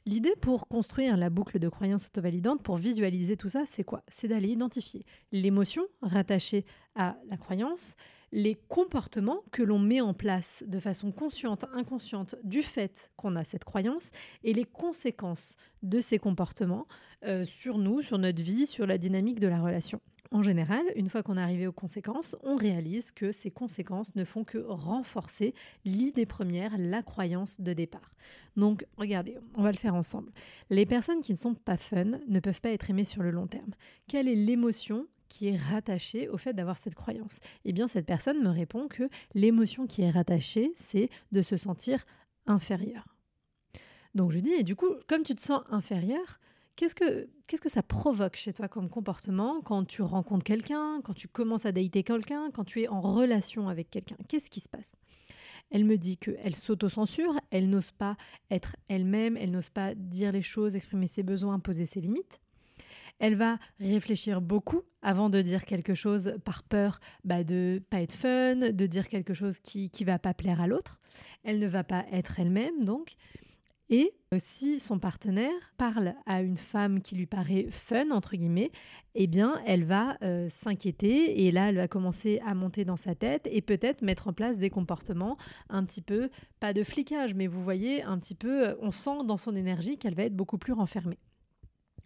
L'idée 0.06 0.36
pour 0.39 0.70
construire 0.70 1.18
la 1.18 1.30
boucle 1.30 1.60
de 1.60 1.68
croyance 1.68 2.08
auto-validante, 2.08 2.63
pour 2.63 2.77
visualiser 2.77 3.36
tout 3.36 3.50
ça, 3.50 3.63
c'est 3.66 3.84
quoi? 3.84 4.04
C'est 4.08 4.30
d'aller 4.30 4.48
identifier 4.48 5.06
l'émotion 5.34 5.84
rattachée 6.01 6.66
à 6.96 7.18
la 7.30 7.36
croyance, 7.36 7.98
les 8.32 8.56
comportements 8.56 9.44
que 9.51 9.63
l'on 9.63 9.80
met 9.80 10.00
en 10.00 10.13
place 10.13 10.63
de 10.66 10.80
façon 10.80 11.12
consciente, 11.12 11.66
inconsciente, 11.74 12.36
du 12.46 12.62
fait 12.63 13.12
qu'on 13.18 13.36
a 13.36 13.44
cette 13.44 13.66
croyance, 13.66 14.12
et 14.46 14.54
les 14.54 14.63
conséquences 14.63 15.58
de 15.84 16.00
ces 16.00 16.20
comportements 16.20 16.88
euh, 17.25 17.44
sur 17.44 17.77
nous, 17.77 18.01
sur 18.01 18.18
notre 18.18 18.42
vie, 18.42 18.66
sur 18.66 18.88
la 18.88 18.98
dynamique 18.98 19.42
de 19.42 19.48
la 19.48 19.62
relation. 19.62 20.00
En 20.31 20.41
général, 20.41 20.84
une 20.96 21.10
fois 21.10 21.24
qu'on 21.24 21.38
est 21.38 21.41
arrivé 21.41 21.67
aux 21.67 21.72
conséquences, 21.72 22.36
on 22.43 22.55
réalise 22.55 23.12
que 23.12 23.31
ces 23.31 23.50
conséquences 23.50 24.15
ne 24.15 24.25
font 24.25 24.43
que 24.43 24.57
renforcer 24.57 25.53
l'idée 25.86 26.25
première, 26.25 26.77
la 26.77 27.01
croyance 27.01 27.62
de 27.62 27.74
départ. 27.74 28.12
Donc, 28.55 28.86
regardez, 28.98 29.38
on 29.55 29.63
va 29.63 29.72
le 29.72 29.77
faire 29.77 29.96
ensemble. 29.96 30.31
Les 30.69 30.86
personnes 30.86 31.22
qui 31.22 31.31
ne 31.31 31.38
sont 31.38 31.53
pas 31.53 31.77
fun 31.77 32.19
ne 32.27 32.39
peuvent 32.39 32.62
pas 32.62 32.72
être 32.72 32.89
aimées 32.89 33.05
sur 33.05 33.24
le 33.24 33.31
long 33.31 33.48
terme. 33.48 33.72
Quelle 34.07 34.27
est 34.27 34.36
l'émotion 34.36 35.07
qui 35.29 35.48
est 35.48 35.57
rattachée 35.57 36.27
au 36.29 36.38
fait 36.38 36.53
d'avoir 36.53 36.77
cette 36.77 36.96
croyance? 36.96 37.39
Eh 37.63 37.72
bien, 37.72 37.88
cette 37.88 38.05
personne 38.05 38.43
me 38.43 38.50
répond 38.50 38.88
que 38.88 39.10
l'émotion 39.34 39.88
qui 39.88 40.01
est 40.01 40.12
rattachée, 40.12 40.74
c'est 40.75 41.10
de 41.31 41.41
se 41.41 41.55
sentir 41.55 42.05
inférieur. 42.48 43.15
Donc 44.15 44.31
je 44.31 44.39
dis, 44.39 44.51
et 44.51 44.63
du 44.63 44.75
coup, 44.75 44.89
comme 45.07 45.24
tu 45.24 45.36
te 45.36 45.41
sens 45.41 45.62
inférieur, 45.69 46.39
qu'est-ce 46.77 46.96
que, 46.96 47.27
qu'est-ce 47.48 47.62
que 47.62 47.69
ça 47.69 47.84
provoque 47.84 48.38
chez 48.38 48.53
toi 48.53 48.69
comme 48.69 48.89
comportement 48.89 49.60
quand 49.62 49.84
tu 49.84 50.01
rencontres 50.01 50.46
quelqu'un, 50.46 51.01
quand 51.03 51.13
tu 51.13 51.27
commences 51.27 51.65
à 51.65 51.74
dater 51.74 52.03
quelqu'un, 52.03 52.51
quand 52.51 52.63
tu 52.63 52.84
es 52.84 52.88
en 52.88 53.01
relation 53.01 53.67
avec 53.67 53.89
quelqu'un? 53.89 54.15
Qu'est-ce 54.29 54.50
qui 54.50 54.62
se 54.62 54.69
passe? 54.69 54.96
Elle 55.72 55.84
me 55.84 55.98
dit 55.98 56.17
qu'elle 56.17 56.55
s'auto-censure, 56.55 57.38
elle 57.51 57.69
n'ose 57.69 57.91
pas 57.91 58.15
être 58.50 58.77
elle-même, 58.88 59.36
elle 59.36 59.51
n'ose 59.51 59.69
pas 59.69 59.93
dire 59.96 60.31
les 60.31 60.41
choses, 60.41 60.77
exprimer 60.77 61.07
ses 61.07 61.24
besoins, 61.24 61.60
poser 61.60 61.86
ses 61.86 62.00
limites. 62.00 62.39
Elle 63.19 63.36
va 63.36 63.57
réfléchir 63.79 64.41
beaucoup 64.41 64.84
avant 65.01 65.29
de 65.29 65.41
dire 65.41 65.65
quelque 65.65 65.96
chose 65.96 66.36
par 66.46 66.62
peur 66.62 67.00
bah, 67.24 67.43
de 67.43 67.81
pas 67.89 68.01
être 68.01 68.13
fun, 68.13 68.55
de 68.55 68.86
dire 68.86 69.10
quelque 69.10 69.34
chose 69.34 69.60
qui 69.60 69.91
ne 70.00 70.05
va 70.05 70.19
pas 70.19 70.36
plaire 70.36 70.62
à 70.62 70.67
l'autre. 70.67 71.01
Elle 71.43 71.57
ne 71.57 71.67
va 71.67 71.84
pas 71.84 72.05
être 72.12 72.39
elle-même 72.39 72.86
donc. 72.86 73.15
Et 73.89 74.13
si 74.38 74.79
son 74.82 75.00
partenaire 75.00 75.74
parle 75.77 76.13
à 76.25 76.41
une 76.41 76.58
femme 76.58 77.01
qui 77.01 77.15
lui 77.15 77.25
paraît 77.25 77.67
fun, 77.70 78.12
entre 78.12 78.36
guillemets, 78.36 78.72
eh 79.15 79.27
bien, 79.27 79.62
elle 79.65 79.86
va 79.86 80.17
euh, 80.24 80.50
s'inquiéter 80.50 81.46
et 81.46 81.51
là, 81.51 81.70
elle 81.70 81.77
va 81.77 81.88
commencer 81.88 82.41
à 82.46 82.53
monter 82.53 82.84
dans 82.84 82.98
sa 82.98 83.15
tête 83.15 83.48
et 83.50 83.62
peut-être 83.62 84.01
mettre 84.01 84.27
en 84.27 84.34
place 84.34 84.60
des 84.60 84.70
comportements 84.70 85.38
un 85.70 85.86
petit 85.86 86.01
peu, 86.01 86.29
pas 86.60 86.74
de 86.74 86.84
flicage, 86.84 87.34
mais 87.34 87.48
vous 87.48 87.62
voyez, 87.63 88.03
un 88.03 88.20
petit 88.20 88.36
peu, 88.36 88.75
on 88.82 88.91
sent 88.91 89.24
dans 89.25 89.38
son 89.38 89.56
énergie 89.56 89.98
qu'elle 89.98 90.15
va 90.15 90.24
être 90.24 90.36
beaucoup 90.36 90.58
plus 90.58 90.74
renfermée. 90.74 91.20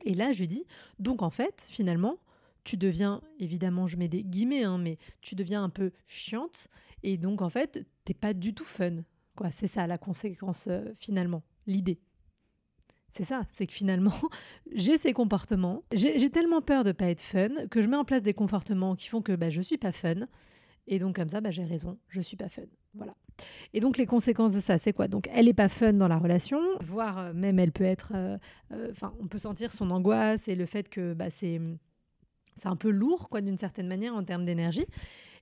Et 0.05 0.13
là, 0.13 0.31
je 0.31 0.45
dis, 0.45 0.65
donc 0.99 1.23
en 1.23 1.31
fait, 1.31 1.65
finalement, 1.67 2.17
tu 2.63 2.77
deviens, 2.77 3.21
évidemment, 3.39 3.87
je 3.87 3.97
mets 3.97 4.07
des 4.07 4.23
guillemets, 4.23 4.63
hein, 4.63 4.77
mais 4.77 4.99
tu 5.21 5.33
deviens 5.33 5.63
un 5.63 5.69
peu 5.69 5.91
chiante, 6.05 6.67
et 7.01 7.17
donc 7.17 7.41
en 7.41 7.49
fait, 7.49 7.83
t'es 8.05 8.13
pas 8.13 8.35
du 8.35 8.53
tout 8.53 8.65
fun. 8.65 8.97
Quoi, 9.35 9.49
c'est 9.49 9.67
ça 9.67 9.87
la 9.87 9.97
conséquence 9.97 10.67
euh, 10.67 10.91
finalement, 10.99 11.41
l'idée. 11.67 11.99
C'est 13.09 13.25
ça, 13.25 13.41
c'est 13.49 13.67
que 13.67 13.73
finalement, 13.73 14.13
j'ai 14.73 14.97
ces 14.97 15.11
comportements, 15.11 15.83
j'ai 15.91 16.29
tellement 16.29 16.61
peur 16.61 16.83
de 16.83 16.93
pas 16.93 17.09
être 17.09 17.21
fun 17.21 17.49
que 17.69 17.81
je 17.81 17.87
mets 17.87 17.97
en 17.97 18.05
place 18.05 18.21
des 18.21 18.33
comportements 18.33 18.95
qui 18.95 19.09
font 19.09 19.21
que 19.21 19.35
bah, 19.35 19.49
je 19.49 19.61
suis 19.61 19.77
pas 19.77 19.91
fun, 19.91 20.27
et 20.87 20.97
donc 20.99 21.17
comme 21.17 21.29
ça, 21.29 21.41
bah, 21.41 21.51
j'ai 21.51 21.63
raison, 21.63 21.97
je 22.07 22.21
suis 22.21 22.37
pas 22.37 22.49
fun. 22.49 22.63
Voilà. 22.93 23.15
Et 23.73 23.79
donc 23.79 23.97
les 23.97 24.05
conséquences 24.05 24.53
de 24.53 24.59
ça, 24.59 24.77
c'est 24.77 24.93
quoi? 24.93 25.07
Donc 25.07 25.29
elle 25.33 25.47
est 25.47 25.53
pas 25.53 25.69
fun 25.69 25.93
dans 25.93 26.07
la 26.07 26.17
relation, 26.17 26.61
voire 26.81 27.17
euh, 27.17 27.33
même 27.33 27.59
elle 27.59 27.71
peut 27.71 27.83
être, 27.83 28.13
euh, 28.15 28.37
euh, 28.71 28.89
enfin 28.91 29.13
on 29.19 29.27
peut 29.27 29.39
sentir 29.39 29.71
son 29.71 29.89
angoisse 29.91 30.47
et 30.47 30.55
le 30.55 30.65
fait 30.65 30.89
que 30.89 31.13
bah, 31.13 31.29
c'est 31.29 31.59
c'est 32.55 32.67
un 32.67 32.75
peu 32.75 32.89
lourd 32.89 33.29
quoi 33.29 33.41
d'une 33.41 33.57
certaine 33.57 33.87
manière 33.87 34.13
en 34.15 34.23
termes 34.23 34.43
d'énergie. 34.43 34.85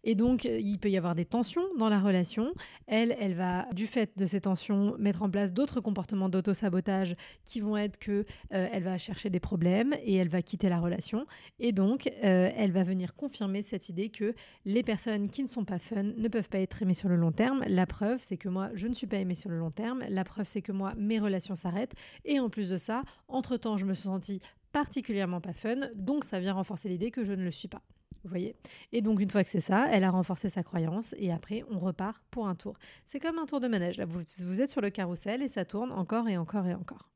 Et 0.04 0.16
donc, 0.16 0.46
euh, 0.46 0.60
il 0.60 0.80
peut 0.80 0.90
y 0.90 0.98
avoir 0.98 1.16
des 1.16 1.26
tensions 1.26 1.64
dans 1.78 1.90
la 1.90 2.00
relation. 2.00 2.54
Elle, 2.88 3.16
elle 3.20 3.34
va, 3.34 3.68
du 3.74 3.88
fait 3.88 4.18
de 4.18 4.26
ces 4.26 4.42
tensions, 4.42 4.96
mettre 4.98 5.24
en 5.24 5.30
place 5.30 5.54
d'autres 5.54 5.82
comportements 5.82 6.30
d'auto-sabotage 6.30 7.16
qui 7.46 7.60
vont 7.60 7.78
être 7.78 8.00
que 8.00 8.26
euh, 8.54 8.68
elle 8.72 8.84
va 8.84 8.98
chercher 8.98 9.30
des 9.30 9.40
problèmes 9.40 9.96
et 10.04 10.16
elle 10.16 10.30
va 10.30 10.42
quitter 10.42 10.70
la 10.70 10.80
relation. 10.80 11.26
Et 11.60 11.72
donc, 11.72 12.08
euh, 12.24 12.50
elle 12.56 12.72
va 12.72 12.84
venir 12.84 13.16
confirmer 13.16 13.62
cette 13.62 13.90
idée 13.90 14.10
que 14.10 14.34
les 14.66 14.84
personnes 14.84 15.30
qui 15.30 15.44
ne 15.44 15.48
sont 15.48 15.66
pas 15.66 15.80
fun 15.80 16.04
ne 16.04 16.28
peuvent 16.28 16.50
pas 16.50 16.60
être 16.60 16.82
aimées 16.82 16.94
sur 16.94 17.10
le 17.10 17.16
long 17.16 17.32
terme. 17.32 17.64
La 17.68 17.86
preuve, 17.86 18.22
c'est 18.22 18.38
que 18.38 18.50
moi, 18.50 18.70
je 18.74 18.88
ne 18.88 18.94
suis 18.94 19.08
pas 19.08 19.18
aimée 19.18 19.36
sur 19.36 19.50
le 19.50 19.58
long 19.58 19.72
terme. 19.72 20.04
La 20.10 20.24
preuve, 20.24 20.46
c'est 20.48 20.62
que 20.62 20.72
moi, 20.72 20.94
mes 20.98 21.20
relations 21.20 21.56
s'arrêtent. 21.56 21.96
Et 22.26 22.40
en 22.40 22.50
plus 22.50 22.70
de 22.70 22.78
ça, 22.78 23.04
entre-temps, 23.28 23.78
je 23.78 23.86
me 23.86 23.94
suis 23.94 24.04
sentie 24.04 24.42
particulièrement 24.72 25.42
pas 25.42 25.54
fun, 25.54 25.90
donc 25.96 26.24
ça 26.24 26.40
vient 26.40 26.54
renforcer 26.54 26.90
l'idée 26.90 27.12
que 27.12 27.24
je 27.24 27.34
ne 27.34 27.44
le 27.44 27.52
suis 27.52 27.68
pas. 27.68 27.82
Vous 28.24 28.30
voyez? 28.30 28.56
Et 28.92 29.02
donc, 29.02 29.22
une 29.22 29.30
fois 29.30 29.44
que 29.44 29.50
c'est 29.50 29.62
ça, 29.62 29.88
elle 29.92 30.04
a 30.04 30.12
renforcé 30.12 30.50
sa 30.50 30.64
croyance 30.64 31.16
et 31.18 31.32
après, 31.32 31.64
on 31.70 31.80
repart 31.80 32.22
pour 32.32 32.48
un 32.48 32.56
tour. 32.56 32.78
C'est 33.06 33.20
comme 33.20 33.40
un 33.40 33.46
tour 33.46 33.60
de 33.60 33.68
manège. 33.68 34.02
vous, 34.02 34.62
êtes 34.62 34.70
sur 34.70 34.82
le 34.82 34.90
carrousel 34.90 35.42
et 35.42 35.48
ça 35.48 35.66
tourne 35.66 35.92
encore 35.92 36.28
et 36.28 36.38
encore 36.38 36.68
et 36.68 36.74
encore. 36.74 37.10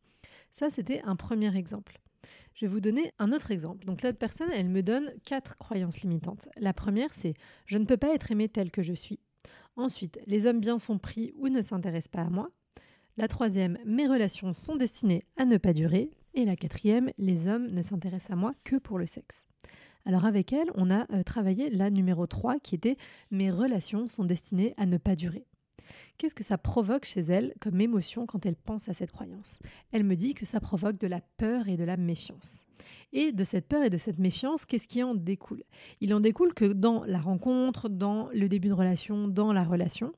Ça, 0.51 0.69
c'était 0.69 1.01
un 1.03 1.15
premier 1.15 1.55
exemple. 1.57 1.99
Je 2.53 2.65
vais 2.65 2.71
vous 2.71 2.79
donner 2.79 3.11
un 3.19 3.31
autre 3.31 3.51
exemple. 3.51 3.85
Donc, 3.85 4.01
l'autre 4.01 4.17
personne, 4.17 4.49
elle 4.53 4.69
me 4.69 4.83
donne 4.83 5.11
quatre 5.25 5.57
croyances 5.57 6.01
limitantes. 6.01 6.47
La 6.57 6.73
première, 6.73 7.13
c'est 7.13 7.33
je 7.65 7.77
ne 7.77 7.85
peux 7.85 7.97
pas 7.97 8.13
être 8.13 8.31
aimée 8.31 8.47
telle 8.47 8.71
que 8.71 8.83
je 8.83 8.93
suis. 8.93 9.19
Ensuite, 9.75 10.19
les 10.27 10.45
hommes 10.45 10.59
bien 10.59 10.77
sont 10.77 10.99
pris 10.99 11.33
ou 11.35 11.49
ne 11.49 11.61
s'intéressent 11.61 12.11
pas 12.11 12.21
à 12.21 12.29
moi. 12.29 12.49
La 13.17 13.27
troisième, 13.27 13.77
mes 13.85 14.07
relations 14.07 14.53
sont 14.53 14.75
destinées 14.75 15.25
à 15.37 15.45
ne 15.45 15.57
pas 15.57 15.73
durer. 15.73 16.11
Et 16.35 16.45
la 16.45 16.55
quatrième, 16.55 17.11
les 17.17 17.47
hommes 17.47 17.67
ne 17.67 17.81
s'intéressent 17.81 18.31
à 18.31 18.35
moi 18.35 18.53
que 18.63 18.75
pour 18.77 18.97
le 18.97 19.05
sexe. 19.05 19.45
Alors 20.05 20.25
avec 20.25 20.51
elle, 20.53 20.69
on 20.75 20.91
a 20.91 21.05
euh, 21.13 21.23
travaillé 21.23 21.69
la 21.69 21.89
numéro 21.89 22.27
3 22.27 22.59
qui 22.59 22.75
était 22.75 22.97
Mes 23.31 23.51
relations 23.51 24.07
sont 24.07 24.25
destinées 24.25 24.73
à 24.77 24.85
ne 24.85 24.97
pas 24.97 25.15
durer. 25.15 25.45
Qu'est-ce 26.17 26.35
que 26.35 26.43
ça 26.43 26.57
provoque 26.57 27.05
chez 27.05 27.21
elle 27.21 27.53
comme 27.59 27.81
émotion 27.81 28.25
quand 28.25 28.45
elle 28.45 28.55
pense 28.55 28.87
à 28.87 28.93
cette 28.93 29.11
croyance? 29.11 29.59
Elle 29.91 30.03
me 30.03 30.15
dit 30.15 30.33
que 30.33 30.45
ça 30.45 30.59
provoque 30.59 30.97
de 30.97 31.07
la 31.07 31.21
peur 31.37 31.67
et 31.67 31.77
de 31.77 31.83
la 31.83 31.97
méfiance. 31.97 32.65
Et 33.11 33.31
de 33.31 33.43
cette 33.43 33.67
peur 33.67 33.83
et 33.83 33.89
de 33.89 33.97
cette 33.97 34.19
méfiance, 34.19 34.65
qu'est-ce 34.65 34.87
qui 34.87 35.03
en 35.03 35.15
découle? 35.15 35.63
Il 36.01 36.13
en 36.13 36.19
découle 36.19 36.53
que 36.53 36.65
dans 36.65 37.03
la 37.05 37.19
rencontre, 37.19 37.89
dans 37.89 38.29
le 38.33 38.47
début 38.47 38.69
de 38.69 38.73
relation, 38.73 39.27
dans 39.27 39.53
la 39.53 39.63
relation, 39.63 40.13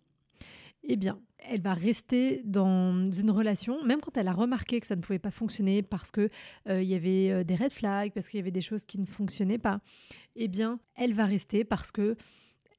eh 0.83 0.97
bien, 0.97 1.19
elle 1.49 1.61
va 1.61 1.73
rester 1.73 2.41
dans 2.45 3.05
une 3.05 3.31
relation, 3.31 3.83
même 3.83 3.99
quand 4.01 4.17
elle 4.17 4.27
a 4.27 4.33
remarqué 4.33 4.79
que 4.79 4.87
ça 4.87 4.95
ne 4.95 5.01
pouvait 5.01 5.19
pas 5.19 5.31
fonctionner 5.31 5.83
parce 5.83 6.11
qu'il 6.11 6.29
euh, 6.69 6.81
y 6.81 6.95
avait 6.95 7.31
euh, 7.31 7.43
des 7.43 7.55
red 7.55 7.71
flags, 7.71 8.11
parce 8.13 8.29
qu'il 8.29 8.39
y 8.39 8.41
avait 8.41 8.51
des 8.51 8.61
choses 8.61 8.83
qui 8.83 8.99
ne 8.99 9.05
fonctionnaient 9.05 9.57
pas, 9.57 9.79
eh 10.35 10.47
bien, 10.47 10.79
elle 10.95 11.13
va 11.13 11.25
rester 11.25 11.63
parce 11.63 11.91
que 11.91 12.15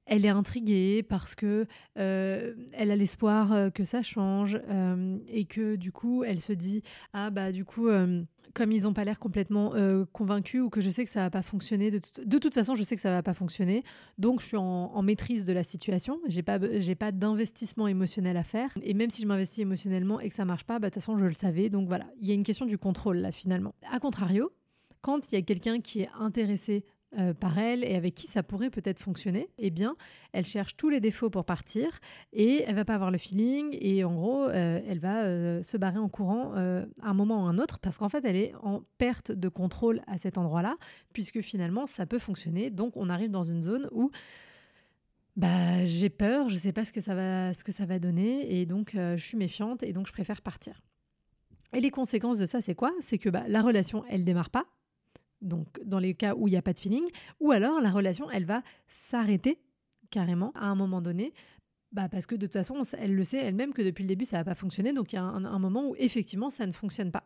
elle 0.06 0.24
est 0.24 0.30
intriguée 0.30 1.02
parce 1.02 1.34
que 1.34 1.66
euh, 1.98 2.54
elle 2.72 2.90
a 2.90 2.96
l'espoir 2.96 3.72
que 3.72 3.84
ça 3.84 4.02
change 4.02 4.60
et 5.28 5.44
que 5.44 5.76
du 5.76 5.92
coup 5.92 6.24
elle 6.24 6.40
se 6.40 6.52
dit 6.52 6.82
ah 7.12 7.30
bah 7.30 7.52
du 7.52 7.64
coup 7.64 7.88
comme 8.56 8.72
ils 8.72 8.84
n'ont 8.84 8.94
pas 8.94 9.04
l'air 9.04 9.18
complètement 9.18 9.74
euh, 9.74 10.06
convaincus 10.12 10.62
ou 10.62 10.70
que 10.70 10.80
je 10.80 10.88
sais 10.88 11.04
que 11.04 11.10
ça 11.10 11.20
va 11.20 11.30
pas 11.30 11.42
fonctionner, 11.42 11.90
de, 11.90 12.00
de, 12.24 12.38
toute 12.38 12.54
façon, 12.54 12.74
je 12.74 12.82
sais 12.82 12.96
que 12.96 13.02
ça 13.02 13.10
va 13.10 13.22
pas 13.22 13.34
fonctionner. 13.34 13.84
Donc, 14.16 14.40
je 14.40 14.46
suis 14.46 14.56
en, 14.56 15.02
maîtrise 15.02 15.44
de 15.44 15.52
la 15.52 15.62
situation. 15.62 16.18
J'ai 16.26 16.42
pas, 16.42 16.58
pas 16.58 17.12
d'investissement 17.12 17.86
émotionnel 17.86 18.36
à 18.38 18.42
faire. 18.42 18.76
Et 18.82 18.94
même 18.94 19.10
si 19.10 19.20
je 19.20 19.26
m'investis 19.26 19.58
émotionnellement 19.58 20.20
et 20.20 20.30
que 20.30 20.34
ça 20.34 20.46
marche 20.46 20.64
pas, 20.64 20.78
bah, 20.78 20.88
de 20.88 20.94
toute 20.94 21.02
façon, 21.02 21.18
je 21.18 21.26
le 21.26 21.34
savais. 21.34 21.68
Donc 21.68 21.86
voilà, 21.86 22.06
il 22.18 22.26
y 22.26 22.30
a 22.30 22.34
une 22.34 22.44
question 22.44 22.64
du 22.64 22.78
contrôle 22.78 23.18
là 23.18 23.30
finalement. 23.30 23.74
A 23.92 24.00
contrario, 24.00 24.50
quand 25.02 25.30
il 25.30 25.34
y 25.34 25.38
a 25.38 25.42
quelqu'un 25.42 25.80
qui 25.80 26.00
est 26.00 26.10
intéressé 26.18 26.86
euh, 27.18 27.32
par 27.32 27.58
elle 27.58 27.82
et 27.82 27.94
avec 27.94 28.14
qui 28.14 28.26
ça 28.26 28.42
pourrait 28.42 28.68
peut-être 28.68 29.00
fonctionner, 29.00 29.48
eh 29.58 29.70
bien, 29.70 29.96
elle 30.32 30.44
cherche 30.44 30.76
tous 30.76 30.90
les 30.90 31.00
défauts 31.00 31.30
pour 31.30 31.44
partir 31.44 32.00
et 32.32 32.62
elle 32.66 32.74
va 32.74 32.84
pas 32.84 32.94
avoir 32.94 33.10
le 33.10 33.16
feeling 33.16 33.76
et 33.80 34.04
en 34.04 34.14
gros, 34.14 34.44
euh, 34.44 34.80
elle 34.86 34.98
va 34.98 35.24
euh, 35.24 35.62
se 35.62 35.76
barrer 35.76 35.98
en 35.98 36.08
courant 36.08 36.52
à 36.54 36.84
un 37.02 37.14
moment 37.14 37.44
ou 37.44 37.46
un 37.46 37.58
autre 37.58 37.78
parce 37.78 37.96
qu'en 37.96 38.08
fait, 38.08 38.24
elle 38.24 38.36
est 38.36 38.54
en 38.62 38.82
perte 38.98 39.32
de 39.32 39.48
contrôle 39.48 40.02
à 40.06 40.18
cet 40.18 40.36
endroit-là 40.36 40.76
puisque 41.12 41.40
finalement, 41.40 41.86
ça 41.86 42.04
peut 42.04 42.18
fonctionner. 42.18 42.70
Donc, 42.70 42.96
on 42.96 43.08
arrive 43.08 43.30
dans 43.30 43.44
une 43.44 43.62
zone 43.62 43.88
où 43.92 44.10
bah, 45.36 45.84
j'ai 45.84 46.10
peur, 46.10 46.48
je 46.48 46.56
sais 46.56 46.72
pas 46.72 46.84
ce 46.84 46.92
que 46.92 47.00
ça 47.00 47.14
va, 47.14 47.54
ce 47.54 47.64
que 47.64 47.72
ça 47.72 47.86
va 47.86 47.98
donner 47.98 48.60
et 48.60 48.66
donc 48.66 48.92
je 48.94 49.16
suis 49.16 49.38
méfiante 49.38 49.82
et 49.82 49.92
donc 49.92 50.06
je 50.06 50.12
préfère 50.12 50.42
partir. 50.42 50.82
Et 51.72 51.80
les 51.80 51.90
conséquences 51.90 52.38
de 52.38 52.46
ça, 52.46 52.60
c'est 52.60 52.74
quoi? 52.74 52.92
C'est 53.00 53.18
que 53.18 53.28
bah, 53.28 53.44
la 53.48 53.62
relation, 53.62 54.04
elle 54.08 54.24
démarre 54.24 54.50
pas 54.50 54.66
donc 55.42 55.66
dans 55.84 55.98
les 55.98 56.14
cas 56.14 56.34
où 56.34 56.48
il 56.48 56.52
n'y 56.52 56.56
a 56.56 56.62
pas 56.62 56.72
de 56.72 56.78
feeling, 56.78 57.04
ou 57.40 57.52
alors 57.52 57.80
la 57.80 57.90
relation, 57.90 58.30
elle 58.30 58.44
va 58.44 58.62
s'arrêter 58.88 59.58
carrément 60.10 60.52
à 60.54 60.66
un 60.66 60.74
moment 60.74 61.00
donné, 61.00 61.32
bah 61.92 62.08
parce 62.08 62.26
que 62.26 62.34
de 62.34 62.46
toute 62.46 62.52
façon, 62.52 62.82
elle 62.98 63.14
le 63.14 63.24
sait 63.24 63.38
elle-même 63.38 63.72
que 63.72 63.82
depuis 63.82 64.02
le 64.02 64.08
début, 64.08 64.24
ça 64.24 64.38
va 64.38 64.44
pas 64.44 64.54
fonctionner, 64.54 64.92
donc 64.92 65.12
il 65.12 65.16
y 65.16 65.18
a 65.18 65.22
un 65.22 65.58
moment 65.58 65.88
où 65.88 65.94
effectivement, 65.98 66.50
ça 66.50 66.66
ne 66.66 66.72
fonctionne 66.72 67.10
pas. 67.10 67.24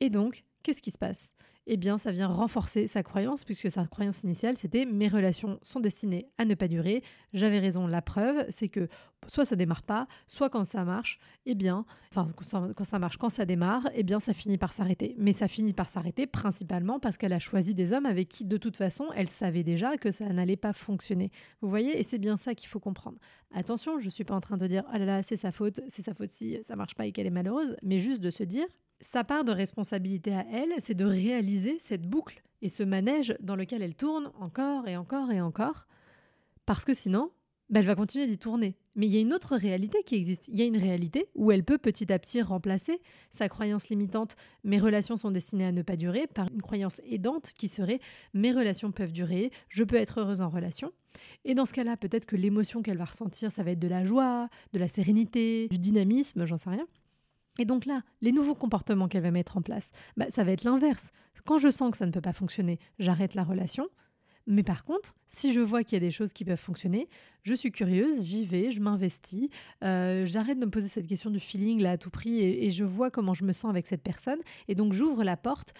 Et 0.00 0.10
donc, 0.10 0.44
qu'est-ce 0.66 0.82
qui 0.82 0.90
se 0.90 0.98
passe? 0.98 1.32
Eh 1.68 1.76
bien, 1.76 1.96
ça 1.96 2.10
vient 2.10 2.26
renforcer 2.26 2.88
sa 2.88 3.04
croyance, 3.04 3.44
puisque 3.44 3.70
sa 3.70 3.86
croyance 3.86 4.24
initiale, 4.24 4.56
c'était 4.56 4.84
mes 4.84 5.06
relations 5.06 5.60
sont 5.62 5.78
destinées 5.78 6.28
à 6.38 6.44
ne 6.44 6.54
pas 6.54 6.66
durer. 6.66 7.02
J'avais 7.32 7.60
raison. 7.60 7.86
La 7.86 8.02
preuve, 8.02 8.44
c'est 8.50 8.68
que 8.68 8.88
soit 9.28 9.44
ça 9.44 9.54
démarre 9.54 9.84
pas, 9.84 10.08
soit 10.26 10.50
quand 10.50 10.64
ça 10.64 10.84
marche, 10.84 11.20
eh 11.44 11.54
bien, 11.54 11.84
enfin, 12.10 12.26
quand 12.36 12.84
ça 12.84 12.98
marche, 12.98 13.16
quand 13.16 13.28
ça 13.28 13.44
démarre, 13.44 13.88
eh 13.94 14.02
bien, 14.02 14.18
ça 14.18 14.32
finit 14.32 14.58
par 14.58 14.72
s'arrêter. 14.72 15.14
Mais 15.18 15.32
ça 15.32 15.46
finit 15.46 15.72
par 15.72 15.88
s'arrêter 15.88 16.26
principalement 16.26 16.98
parce 16.98 17.16
qu'elle 17.16 17.32
a 17.32 17.40
choisi 17.40 17.74
des 17.74 17.92
hommes 17.92 18.06
avec 18.06 18.28
qui, 18.28 18.44
de 18.44 18.56
toute 18.56 18.76
façon, 18.76 19.06
elle 19.14 19.28
savait 19.28 19.64
déjà 19.64 19.96
que 19.96 20.10
ça 20.10 20.28
n'allait 20.32 20.56
pas 20.56 20.72
fonctionner. 20.72 21.30
Vous 21.60 21.68
voyez? 21.68 21.98
Et 21.98 22.02
c'est 22.02 22.18
bien 22.18 22.36
ça 22.36 22.56
qu'il 22.56 22.68
faut 22.68 22.80
comprendre. 22.80 23.18
Attention, 23.52 24.00
je 24.00 24.04
ne 24.04 24.10
suis 24.10 24.24
pas 24.24 24.34
en 24.34 24.40
train 24.40 24.56
de 24.56 24.66
dire, 24.66 24.84
ah 24.90 24.98
là 24.98 25.04
là, 25.04 25.22
c'est 25.22 25.36
sa 25.36 25.52
faute, 25.52 25.80
c'est 25.88 26.02
sa 26.02 26.14
faute 26.14 26.30
si 26.30 26.58
ça 26.62 26.74
marche 26.74 26.96
pas 26.96 27.06
et 27.06 27.12
qu'elle 27.12 27.26
est 27.26 27.30
malheureuse, 27.30 27.76
mais 27.82 27.98
juste 27.98 28.20
de 28.20 28.30
se 28.30 28.42
dire, 28.44 28.66
sa 29.00 29.24
part 29.24 29.44
de 29.44 29.52
responsabilité 29.52 30.34
à 30.34 30.44
elle, 30.50 30.72
c'est 30.78 30.94
de 30.94 31.04
réaliser 31.04 31.78
cette 31.78 32.08
boucle 32.08 32.42
et 32.62 32.68
ce 32.68 32.82
manège 32.82 33.36
dans 33.40 33.56
lequel 33.56 33.82
elle 33.82 33.94
tourne 33.94 34.30
encore 34.40 34.88
et 34.88 34.96
encore 34.96 35.30
et 35.30 35.40
encore, 35.40 35.86
parce 36.64 36.84
que 36.84 36.94
sinon, 36.94 37.30
bah, 37.68 37.80
elle 37.80 37.86
va 37.86 37.94
continuer 37.94 38.26
d'y 38.26 38.38
tourner. 38.38 38.76
Mais 38.94 39.06
il 39.06 39.12
y 39.12 39.18
a 39.18 39.20
une 39.20 39.34
autre 39.34 39.56
réalité 39.56 40.02
qui 40.04 40.14
existe. 40.14 40.48
Il 40.48 40.56
y 40.56 40.62
a 40.62 40.64
une 40.64 40.76
réalité 40.76 41.28
où 41.34 41.50
elle 41.50 41.64
peut 41.64 41.78
petit 41.78 42.12
à 42.12 42.18
petit 42.18 42.40
remplacer 42.40 43.00
sa 43.30 43.48
croyance 43.48 43.88
limitante 43.88 44.36
mes 44.64 44.78
relations 44.78 45.16
sont 45.16 45.30
destinées 45.30 45.66
à 45.66 45.72
ne 45.72 45.82
pas 45.82 45.96
durer 45.96 46.26
par 46.28 46.48
une 46.52 46.62
croyance 46.62 47.00
aidante 47.04 47.52
qui 47.58 47.68
serait 47.68 48.00
mes 48.34 48.52
relations 48.52 48.92
peuvent 48.92 49.12
durer, 49.12 49.50
je 49.68 49.84
peux 49.84 49.96
être 49.96 50.20
heureuse 50.20 50.40
en 50.40 50.48
relation. 50.48 50.92
Et 51.44 51.54
dans 51.54 51.64
ce 51.64 51.72
cas-là, 51.72 51.96
peut-être 51.96 52.26
que 52.26 52.36
l'émotion 52.36 52.82
qu'elle 52.82 52.98
va 52.98 53.04
ressentir, 53.06 53.50
ça 53.50 53.62
va 53.62 53.72
être 53.72 53.78
de 53.78 53.88
la 53.88 54.04
joie, 54.04 54.48
de 54.72 54.78
la 54.78 54.88
sérénité, 54.88 55.68
du 55.68 55.78
dynamisme, 55.78 56.46
j'en 56.46 56.56
sais 56.56 56.70
rien. 56.70 56.86
Et 57.58 57.64
donc 57.64 57.86
là, 57.86 58.02
les 58.20 58.32
nouveaux 58.32 58.54
comportements 58.54 59.08
qu'elle 59.08 59.22
va 59.22 59.30
mettre 59.30 59.56
en 59.56 59.62
place, 59.62 59.90
bah, 60.16 60.26
ça 60.28 60.44
va 60.44 60.52
être 60.52 60.64
l'inverse. 60.64 61.10
Quand 61.44 61.58
je 61.58 61.70
sens 61.70 61.90
que 61.92 61.96
ça 61.96 62.06
ne 62.06 62.10
peut 62.10 62.20
pas 62.20 62.32
fonctionner, 62.32 62.78
j'arrête 62.98 63.34
la 63.34 63.44
relation. 63.44 63.88
Mais 64.48 64.62
par 64.62 64.84
contre, 64.84 65.14
si 65.26 65.52
je 65.52 65.60
vois 65.60 65.82
qu'il 65.82 65.94
y 65.94 65.96
a 65.96 66.00
des 66.00 66.12
choses 66.12 66.32
qui 66.32 66.44
peuvent 66.44 66.56
fonctionner, 66.56 67.08
je 67.42 67.52
suis 67.52 67.72
curieuse, 67.72 68.24
j'y 68.24 68.44
vais, 68.44 68.70
je 68.70 68.80
m'investis, 68.80 69.48
euh, 69.82 70.24
j'arrête 70.24 70.58
de 70.60 70.66
me 70.66 70.70
poser 70.70 70.86
cette 70.86 71.08
question 71.08 71.30
du 71.30 71.40
feeling 71.40 71.80
là 71.80 71.92
à 71.92 71.98
tout 71.98 72.10
prix 72.10 72.40
et, 72.40 72.70
je 72.70 72.84
vois 72.84 73.10
comment 73.10 73.34
je 73.34 73.44
me 73.44 73.52
sens 73.52 73.70
avec 73.70 73.86
cette 73.88 74.02
personne. 74.02 74.38
Et 74.68 74.76
donc 74.76 74.92
j'ouvre 74.92 75.24
la 75.24 75.36
porte 75.36 75.74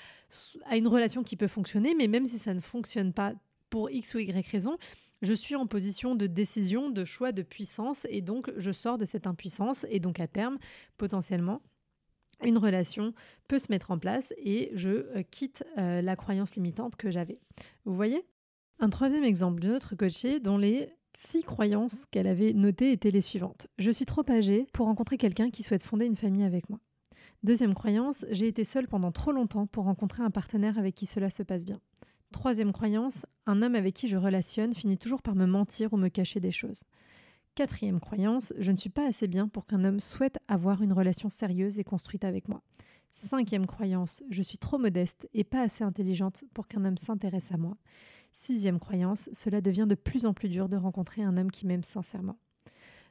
à 0.64 0.76
une 0.76 0.88
relation 0.88 1.22
qui 1.22 1.36
peut 1.36 1.46
fonctionner, 1.46 1.94
mais 1.94 2.08
même 2.08 2.26
si 2.26 2.38
ça 2.38 2.54
ne 2.54 2.60
fonctionne 2.60 3.12
pas 3.12 3.34
pour 3.70 3.90
X 3.90 4.14
ou 4.14 4.18
Y 4.18 4.50
raison, 4.50 4.76
je 5.22 5.32
suis 5.32 5.56
en 5.56 5.66
position 5.66 6.14
de 6.14 6.26
décision, 6.26 6.90
de 6.90 7.04
choix, 7.04 7.32
de 7.32 7.42
puissance, 7.42 8.06
et 8.10 8.20
donc 8.20 8.50
je 8.56 8.70
sors 8.70 8.98
de 8.98 9.04
cette 9.04 9.26
impuissance, 9.26 9.86
et 9.90 10.00
donc 10.00 10.20
à 10.20 10.26
terme, 10.26 10.58
potentiellement, 10.96 11.62
une 12.44 12.58
relation 12.58 13.14
peut 13.48 13.58
se 13.58 13.70
mettre 13.70 13.90
en 13.90 13.98
place 13.98 14.34
et 14.36 14.70
je 14.74 14.90
euh, 14.90 15.22
quitte 15.30 15.64
euh, 15.78 16.02
la 16.02 16.16
croyance 16.16 16.54
limitante 16.54 16.96
que 16.96 17.10
j'avais. 17.10 17.38
Vous 17.84 17.94
voyez? 17.94 18.24
Un 18.78 18.90
troisième 18.90 19.24
exemple 19.24 19.60
d'une 19.60 19.72
autre 19.72 19.94
coachée 19.94 20.38
dont 20.38 20.58
les 20.58 20.90
six 21.16 21.42
croyances 21.42 22.04
qu'elle 22.04 22.26
avait 22.26 22.52
notées 22.52 22.92
étaient 22.92 23.10
les 23.10 23.22
suivantes. 23.22 23.68
Je 23.78 23.90
suis 23.90 24.04
trop 24.04 24.28
âgée 24.30 24.66
pour 24.74 24.84
rencontrer 24.84 25.16
quelqu'un 25.16 25.50
qui 25.50 25.62
souhaite 25.62 25.82
fonder 25.82 26.04
une 26.04 26.14
famille 26.14 26.44
avec 26.44 26.68
moi. 26.68 26.78
Deuxième 27.42 27.74
croyance, 27.74 28.26
j'ai 28.30 28.48
été 28.48 28.64
seule 28.64 28.86
pendant 28.86 29.12
trop 29.12 29.32
longtemps 29.32 29.66
pour 29.66 29.84
rencontrer 29.84 30.22
un 30.22 30.30
partenaire 30.30 30.78
avec 30.78 30.94
qui 30.94 31.06
cela 31.06 31.30
se 31.30 31.42
passe 31.42 31.64
bien. 31.64 31.80
Troisième 32.36 32.74
croyance, 32.74 33.24
un 33.46 33.62
homme 33.62 33.74
avec 33.74 33.94
qui 33.94 34.08
je 34.08 34.16
relationne 34.18 34.74
finit 34.74 34.98
toujours 34.98 35.22
par 35.22 35.34
me 35.34 35.46
mentir 35.46 35.94
ou 35.94 35.96
me 35.96 36.10
cacher 36.10 36.38
des 36.38 36.52
choses. 36.52 36.82
Quatrième 37.54 37.98
croyance, 37.98 38.52
je 38.58 38.70
ne 38.72 38.76
suis 38.76 38.90
pas 38.90 39.06
assez 39.06 39.26
bien 39.26 39.48
pour 39.48 39.64
qu'un 39.64 39.84
homme 39.84 40.00
souhaite 40.00 40.38
avoir 40.46 40.82
une 40.82 40.92
relation 40.92 41.30
sérieuse 41.30 41.78
et 41.78 41.82
construite 41.82 42.24
avec 42.24 42.50
moi. 42.50 42.60
Cinquième 43.10 43.64
croyance, 43.64 44.22
je 44.28 44.42
suis 44.42 44.58
trop 44.58 44.76
modeste 44.76 45.26
et 45.32 45.44
pas 45.44 45.62
assez 45.62 45.82
intelligente 45.82 46.44
pour 46.52 46.68
qu'un 46.68 46.84
homme 46.84 46.98
s'intéresse 46.98 47.52
à 47.52 47.56
moi. 47.56 47.78
Sixième 48.32 48.80
croyance, 48.80 49.30
cela 49.32 49.62
devient 49.62 49.86
de 49.88 49.94
plus 49.94 50.26
en 50.26 50.34
plus 50.34 50.50
dur 50.50 50.68
de 50.68 50.76
rencontrer 50.76 51.22
un 51.22 51.38
homme 51.38 51.50
qui 51.50 51.66
m'aime 51.66 51.84
sincèrement. 51.84 52.36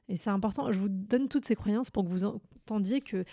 Et 0.07 0.15
c'est 0.15 0.29
important, 0.29 0.71
je 0.71 0.79
vous 0.79 0.89
donne 0.89 1.27
toutes 1.27 1.45
ces 1.45 1.55
croyances 1.55 1.89
pour 1.89 2.03
que 2.03 2.09
vous 2.09 2.23
entendiez 2.23 3.01
que 3.01 3.25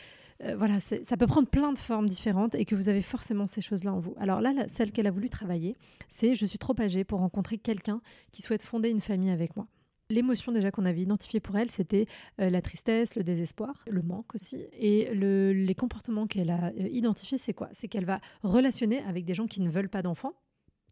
euh, 0.44 0.56
voilà, 0.56 0.80
ça 0.80 1.16
peut 1.16 1.26
prendre 1.26 1.48
plein 1.48 1.72
de 1.72 1.78
formes 1.78 2.08
différentes 2.08 2.54
et 2.54 2.64
que 2.64 2.74
vous 2.74 2.88
avez 2.88 3.02
forcément 3.02 3.46
ces 3.46 3.60
choses-là 3.60 3.92
en 3.92 4.00
vous. 4.00 4.14
Alors 4.18 4.40
là, 4.40 4.52
celle 4.68 4.90
qu'elle 4.90 5.06
a 5.06 5.10
voulu 5.10 5.28
travailler, 5.28 5.76
c'est 6.08 6.34
je 6.34 6.46
suis 6.46 6.58
trop 6.58 6.74
âgée 6.80 7.04
pour 7.04 7.20
rencontrer 7.20 7.58
quelqu'un 7.58 8.00
qui 8.32 8.42
souhaite 8.42 8.62
fonder 8.62 8.88
une 8.88 9.00
famille 9.00 9.30
avec 9.30 9.54
moi. 9.56 9.66
L'émotion 10.10 10.52
déjà 10.52 10.70
qu'on 10.70 10.84
avait 10.84 11.02
identifiée 11.02 11.40
pour 11.40 11.56
elle, 11.56 11.70
c'était 11.70 12.06
euh, 12.40 12.50
la 12.50 12.60
tristesse, 12.60 13.14
le 13.16 13.22
désespoir, 13.22 13.84
le 13.86 14.02
manque 14.02 14.34
aussi. 14.34 14.66
Et 14.72 15.14
les 15.14 15.74
comportements 15.74 16.26
qu'elle 16.26 16.50
a 16.50 16.66
euh, 16.66 16.88
identifiés, 16.90 17.38
c'est 17.38 17.54
quoi? 17.54 17.68
C'est 17.72 17.88
qu'elle 17.88 18.04
va 18.04 18.20
relationner 18.42 19.02
avec 19.04 19.24
des 19.24 19.34
gens 19.34 19.46
qui 19.46 19.60
ne 19.60 19.70
veulent 19.70 19.88
pas 19.88 20.02
d'enfants, 20.02 20.34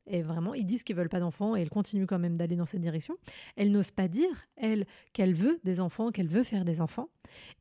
et 0.07 0.23
vraiment, 0.23 0.55
ils 0.55 0.67
disent 0.67 0.83
qu'ils 0.83 0.97
veulent 0.97 1.09
pas 1.09 1.21
d'enfants 1.21 1.57
et 1.57 1.61
elle 1.61 1.71
continue 1.71 2.07
quand 2.07 2.19
même 2.19 2.37
d'aller 2.37 2.57
dans 2.57 2.67
cette 2.67 2.81
direction. 2.81 3.17
Elle 3.57 3.71
n'ose 3.71 3.91
pas 3.91 4.09
dire, 4.09 4.47
elle, 4.57 4.87
qu'elle 5.13 5.35
veut 5.35 5.61
des 5.65 5.81
enfants, 5.81 6.11
qu'elle 6.11 6.29
veut 6.29 6.43
faire 6.43 6.65
des 6.65 6.81
enfants. 6.81 7.09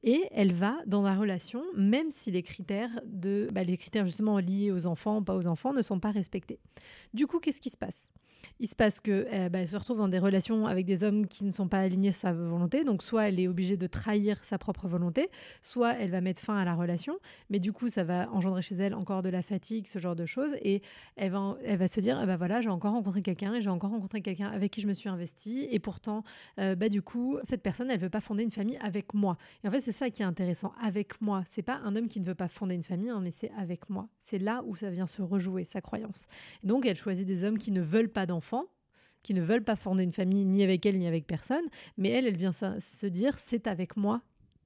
Et 0.04 0.24
elle 0.32 0.52
va 0.52 0.78
dans 0.88 1.02
la 1.02 1.16
relation, 1.16 1.64
même 1.76 2.12
si 2.12 2.32
les 2.32 2.44
critères, 2.44 3.02
de, 3.06 3.50
bah, 3.52 3.64
les 3.64 3.78
critères 3.78 4.06
justement 4.06 4.40
liés 4.40 4.72
aux 4.72 4.86
enfants, 4.88 5.22
pas 5.24 5.36
aux 5.36 5.48
enfants, 5.48 5.74
ne 5.74 5.82
sont 5.82 6.00
pas 6.00 6.12
respectés. 6.12 6.60
Du 7.14 7.28
coup, 7.28 7.40
qu'est-ce 7.40 7.62
qui 7.62 7.70
se 7.70 7.78
passe? 7.78 8.10
Il 8.60 8.68
se 8.68 8.76
passe 8.76 9.00
qu'elle 9.00 9.28
eh 9.32 9.50
ben, 9.50 9.66
se 9.66 9.76
retrouve 9.78 9.98
dans 9.98 10.08
des 10.08 10.20
relations 10.20 10.68
avec 10.68 10.86
des 10.86 11.04
hommes 11.04 11.28
qui 11.28 11.46
ne 11.46 11.52
sont 11.52 11.68
pas 11.68 11.80
alignés 11.80 12.12
sa 12.12 12.34
volonté. 12.34 12.84
Donc, 12.84 13.04
soit 13.04 13.30
elle 13.30 13.40
est 13.40 13.48
obligée 13.48 13.78
de 13.78 13.88
trahir 13.88 14.44
sa 14.44 14.58
propre 14.58 14.88
volonté, 14.88 15.30
soit 15.62 15.94
elle 15.94 16.12
va 16.12 16.22
mettre 16.22 16.42
fin 16.42 16.58
à 16.58 16.66
la 16.66 16.76
relation. 16.76 17.18
Mais 17.50 17.60
du 17.60 17.72
coup, 17.72 17.88
ça 17.88 18.04
va 18.04 18.30
engendrer 18.32 18.62
chez 18.62 18.76
elle 18.76 18.94
encore 18.94 19.22
de 19.22 19.30
la 19.30 19.42
fatigue, 19.42 19.88
ce 19.88 20.00
genre 20.00 20.16
de 20.16 20.26
choses. 20.26 20.56
Et 20.62 20.82
elle 21.16 21.32
va, 21.32 21.58
elle 21.64 21.78
va 21.78 21.88
se 21.88 22.00
dire, 22.00 22.20
eh 22.22 22.26
ben 22.26 22.38
voilà, 22.38 22.62
j'ai 22.62 22.70
encore 22.70 22.94
rencontré 22.94 23.22
quelqu'un 23.22 23.60
j'ai 23.60 23.70
encore 23.70 23.90
rencontré 23.92 24.22
quelqu'un 24.22 24.50
avec 24.50 24.72
qui 24.72 24.82
je 24.82 24.88
me 24.88 24.94
suis 24.94 25.10
investie. 25.10 25.68
Et 25.72 25.80
pourtant, 25.80 26.24
euh, 26.60 26.76
bah, 26.76 26.90
du 26.90 27.02
coup, 27.02 27.38
cette 27.44 27.62
personne, 27.62 27.90
elle 27.90 28.00
veut 28.00 28.10
pas 28.10 28.22
fonder 28.22 28.44
une 28.44 28.52
famille 28.52 28.78
avec 28.82 29.14
moi. 29.14 29.38
Et 29.64 29.68
en 29.68 29.72
fait, 29.72 29.80
c'est 29.80 29.92
ça 29.92 30.10
qui 30.10 30.22
est 30.22 30.26
intéressant. 30.26 30.74
Avec 30.82 31.22
moi. 31.22 31.44
C'est 31.46 31.62
pas 31.62 31.80
un 31.84 31.96
homme 31.96 32.08
qui 32.08 32.20
ne 32.20 32.26
veut 32.26 32.36
pas 32.36 32.48
fonder 32.48 32.76
une 32.76 32.84
famille, 32.84 33.10
hein, 33.10 33.20
mais 33.22 33.32
c'est 33.32 33.52
avec 33.58 33.90
moi. 33.90 34.08
C'est 34.20 34.40
là 34.40 34.64
où 34.66 34.76
ça 34.76 34.90
vient 34.90 35.08
se 35.08 35.22
rejouer, 35.22 35.64
sa 35.64 35.82
croyance. 35.82 36.28
donc, 36.64 36.86
elle 36.86 36.98
choisit 36.98 37.26
des 37.26 37.44
hommes 37.44 37.58
qui 37.58 37.72
ne 37.72 37.82
veulent 37.82 38.10
pas 38.10 38.26
d'enfants, 38.30 38.66
qui 39.22 39.34
ne 39.34 39.42
veulent 39.42 39.64
pas 39.64 39.76
fonder 39.76 40.04
une 40.04 40.14
famille 40.14 40.46
ni 40.46 40.64
avec 40.64 40.86
elle 40.86 40.98
ni 40.98 41.06
avec 41.08 41.28
personne, 41.28 41.66
mais 41.98 42.10
elle, 42.10 42.26
elle 42.26 42.38
vient 42.38 42.54
se 42.54 43.06
dire 43.08 43.38
c'est 43.38 43.68
avec 43.68 43.98
moi 43.98 44.22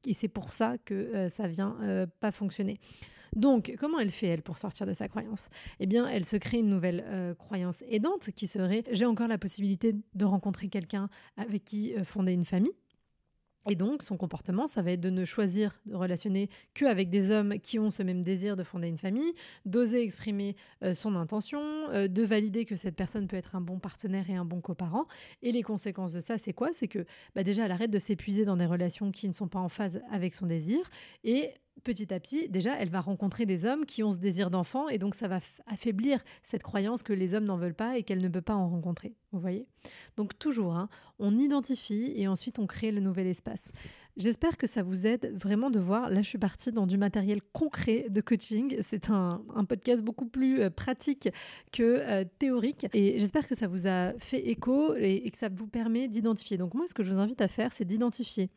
et 0.05 0.13
c'est 0.13 0.27
pour 0.27 0.53
ça 0.53 0.77
que 0.85 0.93
euh, 0.93 1.29
ça 1.29 1.47
vient 1.47 1.77
euh, 1.81 2.05
pas 2.19 2.31
fonctionner. 2.31 2.79
Donc, 3.35 3.73
comment 3.79 3.99
elle 3.99 4.11
fait, 4.11 4.27
elle, 4.27 4.43
pour 4.43 4.59
sortir 4.59 4.85
de 4.85 4.93
sa 4.93 5.07
croyance? 5.07 5.49
Eh 5.79 5.87
bien, 5.87 6.07
elle 6.07 6.25
se 6.25 6.35
crée 6.35 6.59
une 6.59 6.69
nouvelle 6.69 7.03
euh, 7.07 7.33
croyance 7.33 7.83
aidante 7.89 8.29
qui 8.31 8.45
serait 8.45 8.83
j'ai 8.91 9.05
encore 9.05 9.27
la 9.27 9.39
possibilité 9.39 9.95
de 10.13 10.25
rencontrer 10.25 10.67
quelqu'un 10.67 11.09
avec 11.35 11.65
qui 11.65 11.93
fonder 12.03 12.33
une 12.33 12.45
famille. 12.45 12.73
Et 13.69 13.75
donc, 13.75 14.03
son 14.03 14.17
comportement, 14.17 14.67
ça 14.67 14.81
va 14.81 14.91
être 14.91 15.01
de 15.01 15.09
ne 15.09 15.23
choisir 15.23 15.79
de 15.85 15.95
relationner 15.95 16.49
qu'avec 16.73 17.09
des 17.09 17.31
hommes 17.31 17.59
qui 17.59 17.79
ont 17.79 17.89
ce 17.89 18.03
même 18.03 18.21
désir 18.21 18.55
de 18.55 18.63
fonder 18.63 18.87
une 18.87 18.97
famille, 18.97 19.33
d'oser 19.65 20.01
exprimer 20.01 20.55
euh, 20.83 20.93
son 20.93 21.15
intention, 21.15 21.61
euh, 21.91 22.07
de 22.07 22.23
valider 22.23 22.65
que 22.65 22.75
cette 22.75 22.95
personne 22.95 23.27
peut 23.27 23.37
être 23.37 23.55
un 23.55 23.61
bon 23.61 23.79
partenaire 23.79 24.29
et 24.29 24.35
un 24.35 24.45
bon 24.45 24.59
coparent. 24.59 25.07
Et 25.41 25.51
les 25.51 25.63
conséquences 25.63 26.13
de 26.13 26.19
ça, 26.19 26.37
c'est 26.37 26.53
quoi? 26.53 26.73
C'est 26.73 26.87
que 26.87 27.05
bah 27.35 27.43
déjà, 27.43 27.65
elle 27.65 27.71
arrête 27.71 27.91
de 27.91 27.99
s'épuiser 27.99 28.43
dans 28.43 28.57
des 28.57 28.65
relations 28.65 29.11
qui 29.11 29.27
ne 29.27 29.33
sont 29.33 29.47
pas 29.47 29.59
en 29.59 29.69
phase 29.69 30.01
avec 30.11 30.33
son 30.33 30.45
désir 30.45 30.89
et 31.23 31.51
petit 31.83 32.13
à 32.13 32.19
petit, 32.19 32.49
déjà, 32.49 32.75
elle 32.77 32.89
va 32.89 33.01
rencontrer 33.01 33.45
des 33.45 33.65
hommes 33.65 33.85
qui 33.85 34.03
ont 34.03 34.11
ce 34.11 34.17
désir 34.17 34.49
d'enfant 34.49 34.89
et 34.89 34.97
donc 34.97 35.15
ça 35.15 35.27
va 35.27 35.39
affaiblir 35.67 36.23
cette 36.41 36.63
croyance 36.63 37.03
que 37.03 37.13
les 37.13 37.33
hommes 37.33 37.45
n'en 37.45 37.57
veulent 37.57 37.73
pas 37.73 37.97
et 37.97 38.03
qu'elle 38.03 38.21
ne 38.21 38.29
peut 38.29 38.41
pas 38.41 38.55
en 38.55 38.69
rencontrer. 38.69 39.15
Vous 39.31 39.39
voyez? 39.39 39.67
Donc 40.15 40.37
toujours, 40.37 40.75
hein, 40.75 40.89
on 41.19 41.35
identifie 41.37 42.13
et 42.15 42.27
ensuite 42.27 42.59
on 42.59 42.67
crée 42.67 42.91
le 42.91 43.01
nouvel 43.01 43.27
espace. 43.27 43.71
J'espère 44.15 44.57
que 44.57 44.67
ça 44.67 44.83
vous 44.83 45.07
aide 45.07 45.33
vraiment 45.35 45.71
de 45.71 45.79
voir. 45.79 46.09
Là, 46.09 46.21
je 46.21 46.27
suis 46.27 46.37
partie 46.37 46.71
dans 46.71 46.85
du 46.85 46.99
matériel 46.99 47.41
concret 47.51 48.05
de 48.09 48.21
coaching. 48.21 48.77
C'est 48.81 49.09
un, 49.09 49.41
podcast 49.67 50.03
beaucoup 50.03 50.27
plus 50.27 50.61
euh, 50.61 50.69
pratique 50.69 51.29
que 51.71 51.83
euh, 51.83 52.23
théorique. 52.37 52.85
Et 52.93 53.17
j'espère 53.17 53.47
que 53.47 53.55
ça 53.55 53.67
vous 53.67 53.87
a 53.87 54.13
fait 54.19 54.47
écho 54.47 54.93
et 54.95 55.29
que 55.31 55.37
ça 55.37 55.49
vous 55.49 55.67
permet 55.67 56.07
d'identifier. 56.07 56.57
Donc 56.57 56.75
moi, 56.75 56.85
ce 56.87 56.93
que 56.93 57.01
je 57.03 57.11
vous 57.11 57.19
invite 57.19 57.41
à 57.41 57.47
faire, 57.47 57.73
c'est 57.73 57.85
d'identifier 57.85 58.51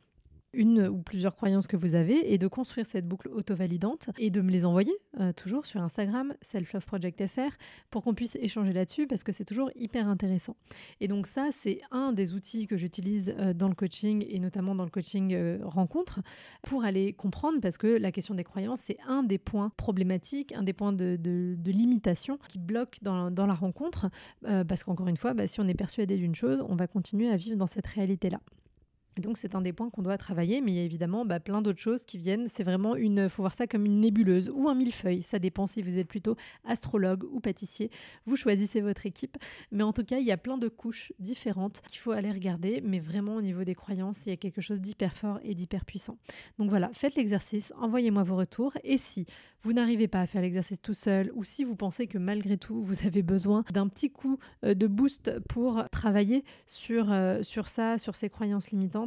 une 0.57 0.89
ou 0.89 0.99
plusieurs 0.99 1.37
croyances 1.37 1.67
que 1.67 1.77
vous 1.77 1.95
avez 1.95 2.33
et 2.33 2.39
de 2.39 2.49
construire 2.49 2.87
cette 2.87 3.07
boucle 3.07 3.29
auto-validante 3.29 4.11
et 4.19 4.31
de 4.31 4.41
me 4.41 4.51
les 4.51 4.65
envoyer 4.65 4.95
euh, 5.21 5.33
toujours 5.33 5.67
sur 5.67 5.81
Instagram, 5.81 6.35
selfloveprojectfr, 6.41 7.57
pour 7.91 8.03
qu'on 8.03 8.15
puisse 8.15 8.37
échanger 8.37 8.73
là-dessus 8.73 9.07
parce 9.07 9.23
que 9.23 9.33
c'est 9.33 9.45
toujours 9.45 9.71
hyper 9.77 10.09
intéressant. 10.09 10.57
Et 11.01 11.09
donc 11.09 11.27
ça, 11.27 11.49
c'est 11.53 11.79
un 11.91 12.13
des 12.13 12.35
outils 12.35 12.67
que 12.67 12.77
j'utilise 12.77 13.35
euh, 13.39 13.53
dans 13.53 13.69
le 13.69 13.75
coaching 13.75 14.25
et 14.29 14.39
notamment 14.39 14.75
dans 14.75 14.85
le 14.85 14.91
coaching 14.91 15.35
euh, 15.35 15.59
rencontre 15.63 16.21
pour 16.63 16.85
aller 16.85 17.13
comprendre 17.13 17.61
parce 17.61 17.79
que 17.79 17.87
la 17.87 18.11
question 18.11 18.35
des 18.35 18.45
croyances, 18.45 18.81
c'est 18.81 18.99
un 19.07 19.23
des 19.23 19.39
points 19.39 19.71
problématiques, 19.77 20.53
un 20.53 20.63
des 20.63 20.73
points 20.73 20.93
de, 20.93 21.17
limitation 21.67 22.39
qui 22.49 22.59
bloque 22.59 22.99
dans, 23.03 23.29
la 23.29 23.55
rencontre 23.55 24.09
parce 24.43 24.83
qu'encore 24.85 25.09
une 25.09 25.17
fois, 25.17 25.35
bah, 25.35 25.47
si 25.47 25.61
on 25.61 25.69
est 25.69 25.75
persuadé 25.75 26.17
d'une 26.17 26.35
chose, 26.35 26.65
on 26.69 26.75
va 26.75 26.87
continuer 26.87 27.29
à 27.29 27.37
vivre 27.37 27.57
dans 27.57 27.67
cette 27.67 27.87
réalité-là 27.87 28.41
donc 29.21 29.37
c'est 29.37 29.55
un 29.55 29.61
des 29.61 29.73
points 29.73 29.91
qu'on 29.91 30.03
doit 30.03 30.19
travailler, 30.19 30.61
mais 30.61 30.73
il 30.73 30.77
y 30.77 30.81
a 30.81 30.83
évidemment 30.83 31.25
bah, 31.25 31.41
plein 31.41 31.63
d'autres 31.63 31.81
choses 31.81 32.05
qui 32.05 32.19
viennent. 32.19 32.49
C'est 32.49 32.65
vraiment 32.65 32.97
une, 32.97 33.29
faut 33.29 33.43
voir 33.43 33.55
ça 33.55 33.67
comme 33.67 33.87
une 33.87 34.01
nébuleuse 34.01 34.51
ou 34.51 34.69
un 34.69 34.75
millefeuille. 34.75 35.23
Ça 35.23 35.39
dépend 35.39 35.67
si 35.67 35.83
vous 35.83 35.99
êtes 35.99 36.09
plutôt 36.09 36.37
astrologue 36.65 37.25
ou 37.33 37.41
pâtissier. 37.41 37.91
Vous 38.27 38.37
choisissez 38.37 38.81
votre 38.81 39.07
équipe, 39.07 39.37
mais 39.71 39.83
en 39.83 39.93
tout 39.93 40.05
cas 40.05 40.19
il 40.19 40.27
y 40.27 40.33
a 40.33 40.37
plein 40.37 40.59
de 40.59 40.69
couches 40.69 41.13
différentes 41.19 41.81
qu'il 41.89 41.99
faut 41.99 42.13
aller 42.13 42.31
regarder. 42.31 42.81
Mais 42.83 43.01
vraiment 43.01 43.37
au 43.37 43.43
niveau 43.43 43.65
des 43.65 43.75
croyances, 43.75 44.27
il 44.27 44.31
y 44.31 44.33
a 44.33 44.37
quelque 44.37 44.61
chose 44.61 44.81
d'hyper 44.81 45.15
fort 45.15 45.41
et 45.43 45.55
d'hyper 45.55 45.85
puissant. 45.85 46.19
Donc 46.59 46.69
voilà, 46.69 46.91
faites 46.93 47.15
l'exercice, 47.15 47.73
envoyez-moi 47.79 48.23
vos 48.23 48.37
retours. 48.37 48.73
Et 48.85 48.99
si 48.99 49.27
vous 49.63 49.73
n'arrivez 49.73 50.07
pas 50.07 50.21
à 50.21 50.27
faire 50.27 50.43
l'exercice 50.43 50.81
tout 50.81 50.95
seul, 50.95 51.33
ou 51.35 51.43
si 51.43 51.65
vous 51.65 51.75
pensez 51.75 52.07
que 52.07 52.19
malgré 52.19 52.57
tout 52.57 52.81
vous 52.81 53.05
avez 53.07 53.23
besoin 53.23 53.65
d'un 53.73 53.89
petit 53.89 54.11
coup 54.11 54.39
euh, 54.65 54.75
de 54.75 54.87
boost 54.87 55.41
pour 55.49 55.85
travailler 55.91 56.45
sur 56.67 57.11
euh, 57.11 57.43
sur 57.43 57.67
ça, 57.69 57.99
sur 57.99 58.15
ces 58.15 58.29
croyances 58.29 58.71
limitantes 58.71 59.06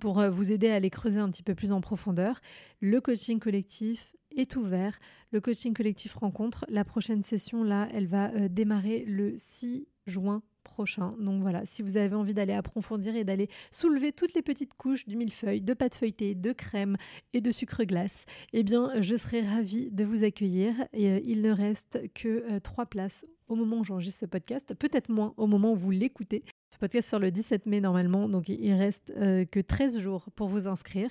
pour 0.00 0.20
euh, 0.20 0.30
vous 0.30 0.52
aider 0.52 0.68
à 0.68 0.80
les 0.80 0.90
creuser 0.90 1.20
un 1.20 1.30
petit 1.30 1.42
peu 1.42 1.54
plus 1.54 1.72
en 1.72 1.80
profondeur. 1.80 2.40
Le 2.80 3.00
coaching 3.00 3.38
collectif 3.38 4.14
est 4.36 4.56
ouvert. 4.56 4.98
Le 5.30 5.40
coaching 5.40 5.74
collectif 5.74 6.14
rencontre. 6.14 6.64
La 6.68 6.84
prochaine 6.84 7.22
session, 7.22 7.64
là, 7.64 7.88
elle 7.92 8.06
va 8.06 8.30
euh, 8.32 8.48
démarrer 8.48 9.04
le 9.06 9.34
6 9.36 9.86
juin 10.06 10.42
prochain. 10.64 11.14
Donc 11.20 11.42
voilà, 11.42 11.66
si 11.66 11.82
vous 11.82 11.96
avez 11.96 12.14
envie 12.14 12.34
d'aller 12.34 12.54
approfondir 12.54 13.14
et 13.14 13.24
d'aller 13.24 13.48
soulever 13.70 14.12
toutes 14.12 14.34
les 14.34 14.42
petites 14.42 14.74
couches 14.74 15.06
du 15.06 15.16
millefeuille, 15.16 15.60
de 15.60 15.74
pâte 15.74 15.94
feuilletée, 15.94 16.34
de 16.34 16.52
crème 16.52 16.96
et 17.34 17.40
de 17.40 17.50
sucre 17.50 17.84
glace, 17.84 18.24
eh 18.52 18.62
bien, 18.62 18.90
je 19.00 19.16
serai 19.16 19.42
ravie 19.42 19.90
de 19.90 20.04
vous 20.04 20.24
accueillir. 20.24 20.74
Et, 20.92 21.10
euh, 21.10 21.20
il 21.24 21.42
ne 21.42 21.50
reste 21.50 22.00
que 22.14 22.58
trois 22.60 22.86
places 22.86 23.26
au 23.48 23.54
moment 23.54 23.80
où 23.80 23.84
j'enregistre 23.84 24.20
ce 24.20 24.26
podcast, 24.26 24.74
peut-être 24.74 25.10
moins 25.10 25.34
au 25.36 25.46
moment 25.46 25.72
où 25.72 25.76
vous 25.76 25.90
l'écoutez. 25.90 26.42
Ce 26.72 26.78
podcast 26.78 27.10
sort 27.10 27.20
le 27.20 27.30
17 27.30 27.66
mai 27.66 27.82
normalement, 27.82 28.30
donc 28.30 28.48
il 28.48 28.72
reste 28.72 29.12
euh, 29.18 29.44
que 29.44 29.60
13 29.60 29.98
jours 29.98 30.30
pour 30.34 30.48
vous 30.48 30.68
inscrire. 30.68 31.10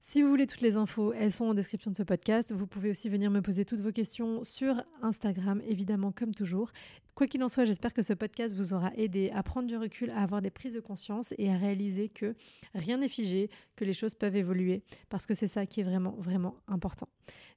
Si 0.00 0.20
vous 0.20 0.28
voulez 0.28 0.46
toutes 0.46 0.60
les 0.60 0.76
infos, 0.76 1.14
elles 1.14 1.32
sont 1.32 1.46
en 1.46 1.54
description 1.54 1.90
de 1.90 1.96
ce 1.96 2.02
podcast. 2.02 2.52
Vous 2.52 2.66
pouvez 2.66 2.90
aussi 2.90 3.08
venir 3.08 3.30
me 3.30 3.40
poser 3.40 3.64
toutes 3.64 3.80
vos 3.80 3.90
questions 3.90 4.44
sur 4.44 4.84
Instagram, 5.00 5.62
évidemment, 5.66 6.12
comme 6.12 6.34
toujours. 6.34 6.72
Quoi 7.14 7.26
qu'il 7.26 7.42
en 7.42 7.48
soit, 7.48 7.64
j'espère 7.64 7.94
que 7.94 8.02
ce 8.02 8.12
podcast 8.12 8.54
vous 8.54 8.74
aura 8.74 8.92
aidé 8.96 9.30
à 9.34 9.42
prendre 9.42 9.66
du 9.66 9.78
recul, 9.78 10.10
à 10.10 10.22
avoir 10.22 10.42
des 10.42 10.50
prises 10.50 10.74
de 10.74 10.80
conscience 10.80 11.32
et 11.38 11.50
à 11.50 11.56
réaliser 11.56 12.10
que 12.10 12.34
rien 12.74 12.98
n'est 12.98 13.08
figé, 13.08 13.48
que 13.76 13.86
les 13.86 13.94
choses 13.94 14.14
peuvent 14.14 14.36
évoluer, 14.36 14.82
parce 15.08 15.24
que 15.24 15.32
c'est 15.32 15.48
ça 15.48 15.64
qui 15.64 15.80
est 15.80 15.84
vraiment, 15.84 16.16
vraiment 16.18 16.54
important. 16.68 17.08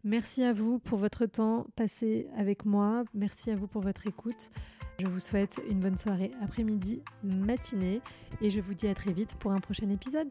Merci 0.06 0.44
à 0.44 0.54
vous 0.54 0.80
pour 0.80 1.00
votre 1.00 1.26
temps 1.26 1.68
passé 1.76 2.30
avec 2.38 2.64
moi. 2.64 3.04
Merci 3.14 3.52
à 3.52 3.56
vous 3.56 3.68
pour 3.68 3.82
votre 3.82 4.08
écoute. 4.08 4.52
Je 5.02 5.08
vous 5.08 5.20
souhaite 5.20 5.60
une 5.68 5.80
bonne 5.80 5.98
soirée 5.98 6.30
après-midi, 6.44 7.02
matinée, 7.24 8.02
et 8.40 8.52
je 8.52 8.62
vous 8.62 8.76
dis 8.76 8.88
à 8.88 8.94
très 8.94 9.12
vite 9.12 9.34
pour 9.40 9.52
un 9.52 9.58
prochain 9.58 9.90
épisode. 9.90 10.28